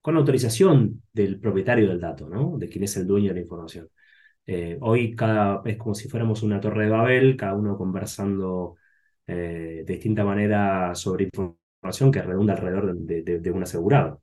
con 0.00 0.16
autorización 0.16 1.02
del 1.12 1.40
propietario 1.40 1.88
del 1.88 2.00
dato, 2.00 2.28
¿no? 2.28 2.58
de 2.58 2.68
quien 2.68 2.84
es 2.84 2.96
el 2.96 3.06
dueño 3.06 3.28
de 3.30 3.34
la 3.36 3.40
información. 3.42 3.88
hoy 4.80 5.14
cada, 5.16 5.62
es 5.64 5.76
como 5.78 5.94
si 5.94 6.08
fuéramos 6.08 6.42
una 6.42 6.60
torre 6.60 6.84
de 6.84 6.90
Babel, 6.90 7.36
cada 7.36 7.54
uno 7.54 7.76
conversando 7.78 8.76
de 9.26 9.84
distinta 9.86 10.24
manera 10.24 10.94
sobre 10.94 11.24
información 11.24 12.10
que 12.10 12.22
redunda 12.22 12.54
alrededor 12.54 12.94
de, 12.96 13.50
un 13.50 13.62
asegurado. 13.62 14.22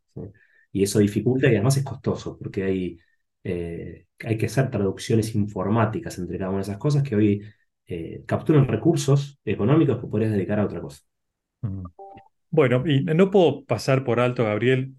Y 0.72 0.84
eso 0.84 1.00
dificulta 1.00 1.48
y 1.48 1.56
además 1.56 1.78
es 1.78 1.84
costoso, 1.84 2.38
porque 2.38 2.64
hay, 2.64 3.00
eh, 3.44 4.06
hay 4.20 4.38
que 4.38 4.46
hacer 4.46 4.70
traducciones 4.72 5.36
informáticas 5.36 6.18
entre 6.18 6.38
cada 6.38 6.50
una 6.50 6.60
de 6.60 6.64
esas 6.64 6.78
cosas 6.78 7.04
que 7.04 7.16
hoy 7.16 7.44
eh, 7.88 8.24
capturan 8.26 8.68
recursos 8.68 9.40
económicos 9.44 10.00
que 10.00 10.08
podrías 10.08 10.32
dedicar 10.32 10.60
a 10.60 10.66
otra 10.66 10.82
cosa. 10.82 11.02
Bueno, 12.50 12.84
y 12.88 13.04
no 13.04 13.30
puedo 13.30 13.64
pasar 13.66 14.04
por 14.04 14.20
alto, 14.20 14.44
Gabriel, 14.44 14.96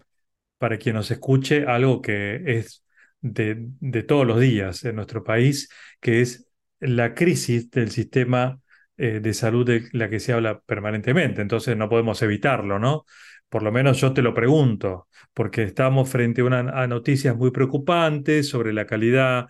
para 0.57 0.77
quien 0.77 0.95
nos 0.95 1.11
escuche, 1.11 1.65
algo 1.65 2.01
que 2.01 2.41
es 2.45 2.85
de, 3.21 3.67
de 3.79 4.03
todos 4.03 4.25
los 4.25 4.39
días 4.39 4.85
en 4.85 4.95
nuestro 4.95 5.23
país, 5.23 5.69
que 5.99 6.21
es 6.21 6.47
la 6.79 7.13
crisis 7.13 7.69
del 7.71 7.89
sistema 7.89 8.59
eh, 8.97 9.19
de 9.19 9.33
salud 9.33 9.65
de 9.65 9.87
la 9.91 10.09
que 10.09 10.19
se 10.19 10.33
habla 10.33 10.59
permanentemente. 10.61 11.41
Entonces 11.41 11.75
no 11.77 11.89
podemos 11.89 12.21
evitarlo, 12.21 12.79
¿no? 12.79 13.05
Por 13.49 13.63
lo 13.63 13.71
menos 13.71 13.99
yo 14.01 14.13
te 14.13 14.21
lo 14.21 14.33
pregunto, 14.33 15.07
porque 15.33 15.63
estamos 15.63 16.09
frente 16.09 16.41
a, 16.41 16.87
noticias 16.87 17.35
muy 17.35 17.51
preocupantes 17.51 18.49
sobre 18.49 18.73
la 18.73 18.85
calidad 18.87 19.47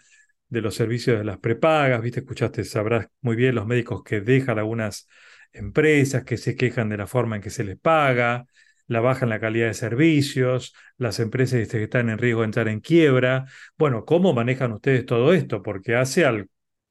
de 0.49 0.61
los 0.61 0.75
servicios 0.75 1.17
de 1.17 1.25
las 1.25 1.39
prepagas, 1.39 2.01
viste, 2.01 2.19
escuchaste, 2.19 2.63
sabrás 2.65 3.07
muy 3.21 3.35
bien 3.35 3.55
los 3.55 3.65
médicos 3.65 4.03
que 4.03 4.21
dejan 4.21 4.59
algunas 4.59 5.07
empresas, 5.53 6.23
que 6.25 6.37
se 6.37 6.55
quejan 6.55 6.89
de 6.89 6.97
la 6.97 7.07
forma 7.07 7.37
en 7.37 7.41
que 7.41 7.49
se 7.49 7.63
les 7.63 7.77
paga, 7.79 8.45
la 8.87 8.99
baja 8.99 9.25
en 9.25 9.29
la 9.29 9.39
calidad 9.39 9.67
de 9.67 9.73
servicios, 9.73 10.73
las 10.97 11.19
empresas 11.19 11.67
que 11.69 11.83
están 11.83 12.09
en 12.09 12.17
riesgo 12.17 12.41
de 12.41 12.45
entrar 12.45 12.67
en 12.67 12.79
quiebra. 12.81 13.45
Bueno, 13.77 14.05
¿cómo 14.05 14.33
manejan 14.33 14.73
ustedes 14.73 15.05
todo 15.05 15.33
esto? 15.33 15.61
Porque 15.63 15.95
hace 15.95 16.25
al, 16.25 16.49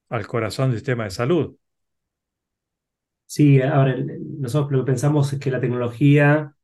al 0.09 0.27
corazón 0.27 0.71
del 0.71 0.79
sistema 0.79 1.05
de 1.05 1.11
salud. 1.11 1.57
Sí, 3.35 3.63
ahora 3.63 3.97
nosotros 4.39 4.73
lo 4.73 4.81
que 4.81 4.91
pensamos 4.93 5.33
es 5.33 5.39
que 5.41 5.51
la 5.51 5.59
tecnología 5.59 6.55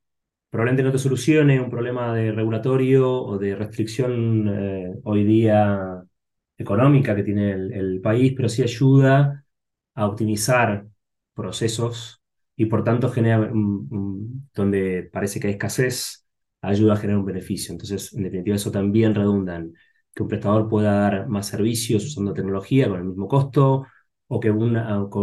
probablemente 0.50 0.82
no 0.84 0.92
te 0.92 0.98
solucione 0.98 1.60
un 1.60 1.70
problema 1.70 2.14
de 2.14 2.32
regulatorio 2.32 3.10
o 3.10 3.38
de 3.38 3.56
restricción 3.56 4.48
eh, 4.48 4.94
hoy 5.04 5.24
día 5.24 6.04
económica 6.58 7.16
que 7.16 7.24
tiene 7.24 7.52
el, 7.52 8.00
país, 8.02 8.34
pero 8.36 8.50
sí 8.50 8.62
ayuda 8.62 9.46
a 9.94 10.06
optimizar 10.06 10.86
procesos 11.34 12.22
y 12.56 12.66
por 12.66 12.84
tanto 12.84 13.10
genera, 13.10 13.50
donde 14.54 15.10
parece 15.12 15.40
que 15.40 15.48
hay 15.48 15.54
escasez, 15.54 16.26
ayuda 16.62 16.94
a 16.94 16.96
generar 16.96 17.20
un 17.20 17.26
beneficio. 17.26 17.72
Entonces, 17.72 18.12
en 18.14 18.24
definitiva, 18.24 18.56
eso 18.56 18.70
también 18.70 19.14
redunda 19.14 19.56
en 19.56 19.74
que 20.14 20.22
un 20.22 20.28
prestador 20.28 20.68
pueda 20.68 20.92
dar 20.92 21.28
más 21.28 21.46
servicios 21.46 22.04
usando 22.04 22.34
tecnología 22.34 22.88
con 22.88 22.98
el 22.98 23.04
mismo 23.06 23.28
costo, 23.28 23.86
o 24.28 24.40
que, 24.40 24.48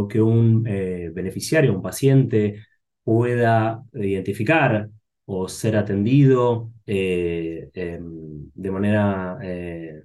que 0.10 0.22
un 0.22 0.66
eh, 0.68 1.12
beneficiario, 1.14 1.74
un 1.74 1.82
paciente, 1.82 2.66
pueda 3.04 3.84
identificar 3.94 4.90
o 5.26 5.48
ser 5.48 5.78
atendido 5.78 6.72
eh, 6.86 7.70
em, 7.74 8.52
de 8.54 8.72
manera, 8.72 9.38
eh, 9.44 10.04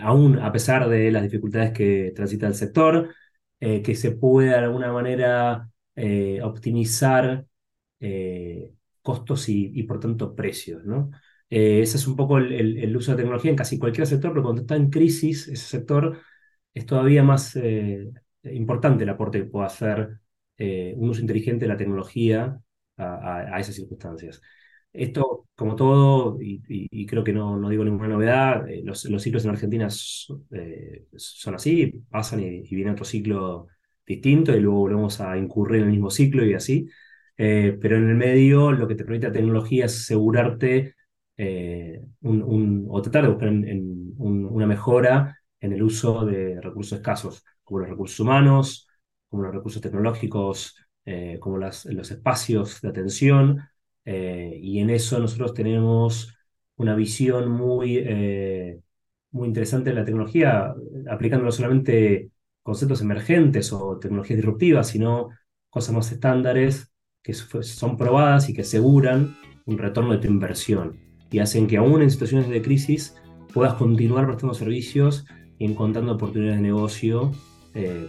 aún 0.00 0.38
a 0.38 0.52
pesar 0.52 0.88
de 0.88 1.10
las 1.10 1.22
dificultades 1.22 1.72
que 1.72 2.12
transita 2.14 2.46
el 2.46 2.54
sector, 2.54 3.14
que 3.60 3.94
se 3.96 4.12
pueda 4.12 4.52
de 4.52 4.64
alguna 4.66 4.92
manera 4.92 5.68
optimizar 6.44 7.44
costos 9.02 9.48
y, 9.48 9.82
por 9.82 9.98
tanto 10.00 10.34
precios. 10.34 10.84
¿no? 10.84 11.10
ese 11.50 11.96
es 11.96 12.06
un 12.06 12.14
poco 12.16 12.38
el, 12.38 12.96
uso 12.96 13.12
de 13.12 13.16
tecnología 13.18 13.50
en 13.50 13.56
casi 13.56 13.78
cualquier 13.78 14.06
sector, 14.06 14.30
pero 14.32 14.44
cuando 14.44 14.62
está 14.62 14.76
en 14.76 14.90
crisis 14.90 15.48
ese 15.48 15.66
sector 15.66 16.18
es 16.78 16.86
todavía 16.86 17.22
más 17.22 17.58
importante 18.44 19.04
el 19.04 19.10
aporte 19.10 19.38
que 19.38 19.44
puede 19.46 19.66
hacer 19.66 20.18
un 20.58 21.08
uso 21.08 21.20
inteligente 21.20 21.64
de 21.64 21.68
la 21.68 21.76
tecnología 21.76 22.60
a, 22.98 23.60
esas 23.60 23.74
circunstancias. 23.74 24.40
Esto, 24.92 25.46
como 25.54 25.76
todo, 25.76 26.38
y, 26.40 27.06
creo 27.06 27.22
que 27.24 27.32
no, 27.32 27.56
no, 27.56 27.68
digo 27.68 27.84
ninguna 27.84 28.08
novedad, 28.08 28.68
eh, 28.68 28.82
los, 28.84 29.04
los, 29.04 29.22
ciclos 29.22 29.44
en 29.44 29.50
Argentina 29.50 29.88
eh, 30.52 31.06
son 31.16 31.54
así, 31.54 32.02
pasan 32.10 32.40
y, 32.40 32.62
viene 32.74 32.92
otro 32.92 33.04
ciclo 33.04 33.68
distinto 34.06 34.56
y 34.56 34.60
luego 34.60 34.78
volvemos 34.80 35.20
a 35.20 35.36
incurrir 35.36 35.82
en 35.82 35.88
el 35.88 35.92
mismo 35.92 36.10
ciclo 36.10 36.44
y 36.44 36.54
así. 36.54 36.88
Eh, 37.36 37.78
pero 37.80 37.96
en 37.96 38.08
el 38.08 38.16
medio 38.16 38.72
lo 38.72 38.88
que 38.88 38.96
te 38.96 39.04
permite 39.04 39.28
la 39.28 39.32
tecnología 39.32 39.84
es 39.86 39.94
asegurarte 40.00 40.94
un, 42.22 42.86
o 42.88 43.02
tratar 43.02 43.22
de 43.24 43.28
buscar 43.28 43.48
una 43.50 44.66
mejora 44.66 45.37
en 45.60 45.72
el 45.72 45.82
uso 45.82 46.24
de 46.24 46.60
recursos 46.60 46.98
escasos, 46.98 47.44
como 47.64 47.80
los 47.80 47.88
recursos 47.88 48.20
humanos, 48.20 48.88
como 49.28 49.42
los 49.42 49.54
recursos 49.54 49.82
tecnológicos 49.82 50.76
eh, 51.04 51.38
como 51.40 51.58
las, 51.58 51.86
los 51.86 52.10
espacios 52.10 52.80
de 52.80 52.88
atención, 52.88 53.62
eh, 54.04 54.58
y 54.60 54.80
en 54.80 54.90
eso 54.90 55.18
nosotros 55.18 55.54
tenemos 55.54 56.34
una 56.76 56.94
visión 56.94 57.50
muy, 57.50 57.98
eh, 57.98 58.80
muy 59.30 59.48
interesante 59.48 59.90
de 59.90 59.96
la 59.96 60.04
tecnología, 60.04 60.74
aplicando 61.10 61.44
no 61.44 61.52
solamente 61.52 62.30
conceptos 62.62 63.00
emergentes 63.00 63.72
o 63.72 63.98
tecnologías 63.98 64.36
disruptivas, 64.36 64.88
sino 64.88 65.30
cosas 65.70 65.94
más 65.94 66.12
estándares 66.12 66.92
que 67.22 67.34
son 67.34 67.96
probadas 67.96 68.48
y 68.48 68.54
que 68.54 68.62
aseguran 68.62 69.36
un 69.66 69.78
retorno 69.78 70.12
de 70.12 70.18
tu 70.18 70.28
inversión 70.28 70.98
y 71.30 71.40
hacen 71.40 71.66
que 71.66 71.76
aún 71.76 72.02
en 72.02 72.10
situaciones 72.10 72.48
de 72.48 72.62
crisis 72.62 73.14
puedas 73.52 73.74
continuar 73.74 74.26
prestando 74.26 74.54
servicios 74.54 75.26
y 75.58 75.64
encontrando 75.64 76.12
oportunidades 76.12 76.60
de 76.60 76.68
negocio 76.68 77.32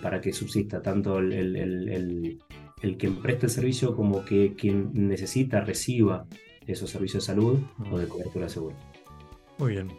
para 0.02 0.20
que 0.20 0.34
subsista 0.34 0.82
tanto 0.82 1.20
el, 1.20 2.40
el 2.82 2.98
que 2.98 3.10
presta 3.10 3.46
el 3.46 3.52
servicio 3.52 3.96
como 3.96 4.26
que 4.26 4.56
quien 4.56 4.90
necesita 4.94 5.62
reciba 5.62 6.26
esos 6.66 6.90
servicios 6.90 7.24
de 7.24 7.34
salud 7.34 7.60
o 7.92 7.98
de 7.98 8.08
cobertura 8.08 8.50
segura. 8.50 8.76
Muy 9.58 9.74
bien. 9.74 9.90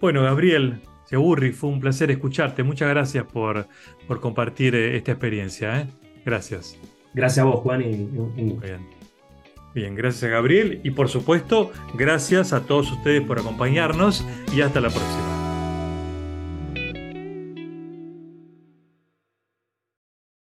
Bueno, 0.00 0.22
Gabriel 0.22 0.80
Segurri, 1.04 1.52
fue 1.52 1.70
un 1.70 1.80
placer 1.80 2.10
escucharte. 2.10 2.62
Muchas 2.62 2.88
gracias 2.88 3.24
por, 3.24 3.66
por 4.06 4.20
compartir 4.20 4.74
eh, 4.74 4.96
esta 4.96 5.12
experiencia. 5.12 5.80
¿eh? 5.80 5.86
Gracias. 6.24 6.78
Gracias 7.14 7.44
a 7.44 7.48
vos, 7.48 7.60
Juan, 7.60 7.82
y 7.82 7.94
Bien. 8.36 8.86
Bien, 9.74 9.94
gracias 9.94 10.24
a 10.24 10.28
Gabriel 10.28 10.80
y 10.82 10.90
por 10.90 11.08
supuesto, 11.08 11.70
gracias 11.94 12.52
a 12.52 12.66
todos 12.66 12.90
ustedes 12.90 13.22
por 13.22 13.38
acompañarnos 13.38 14.26
y 14.52 14.62
hasta 14.62 14.80
la 14.80 14.88
próxima. 14.88 15.39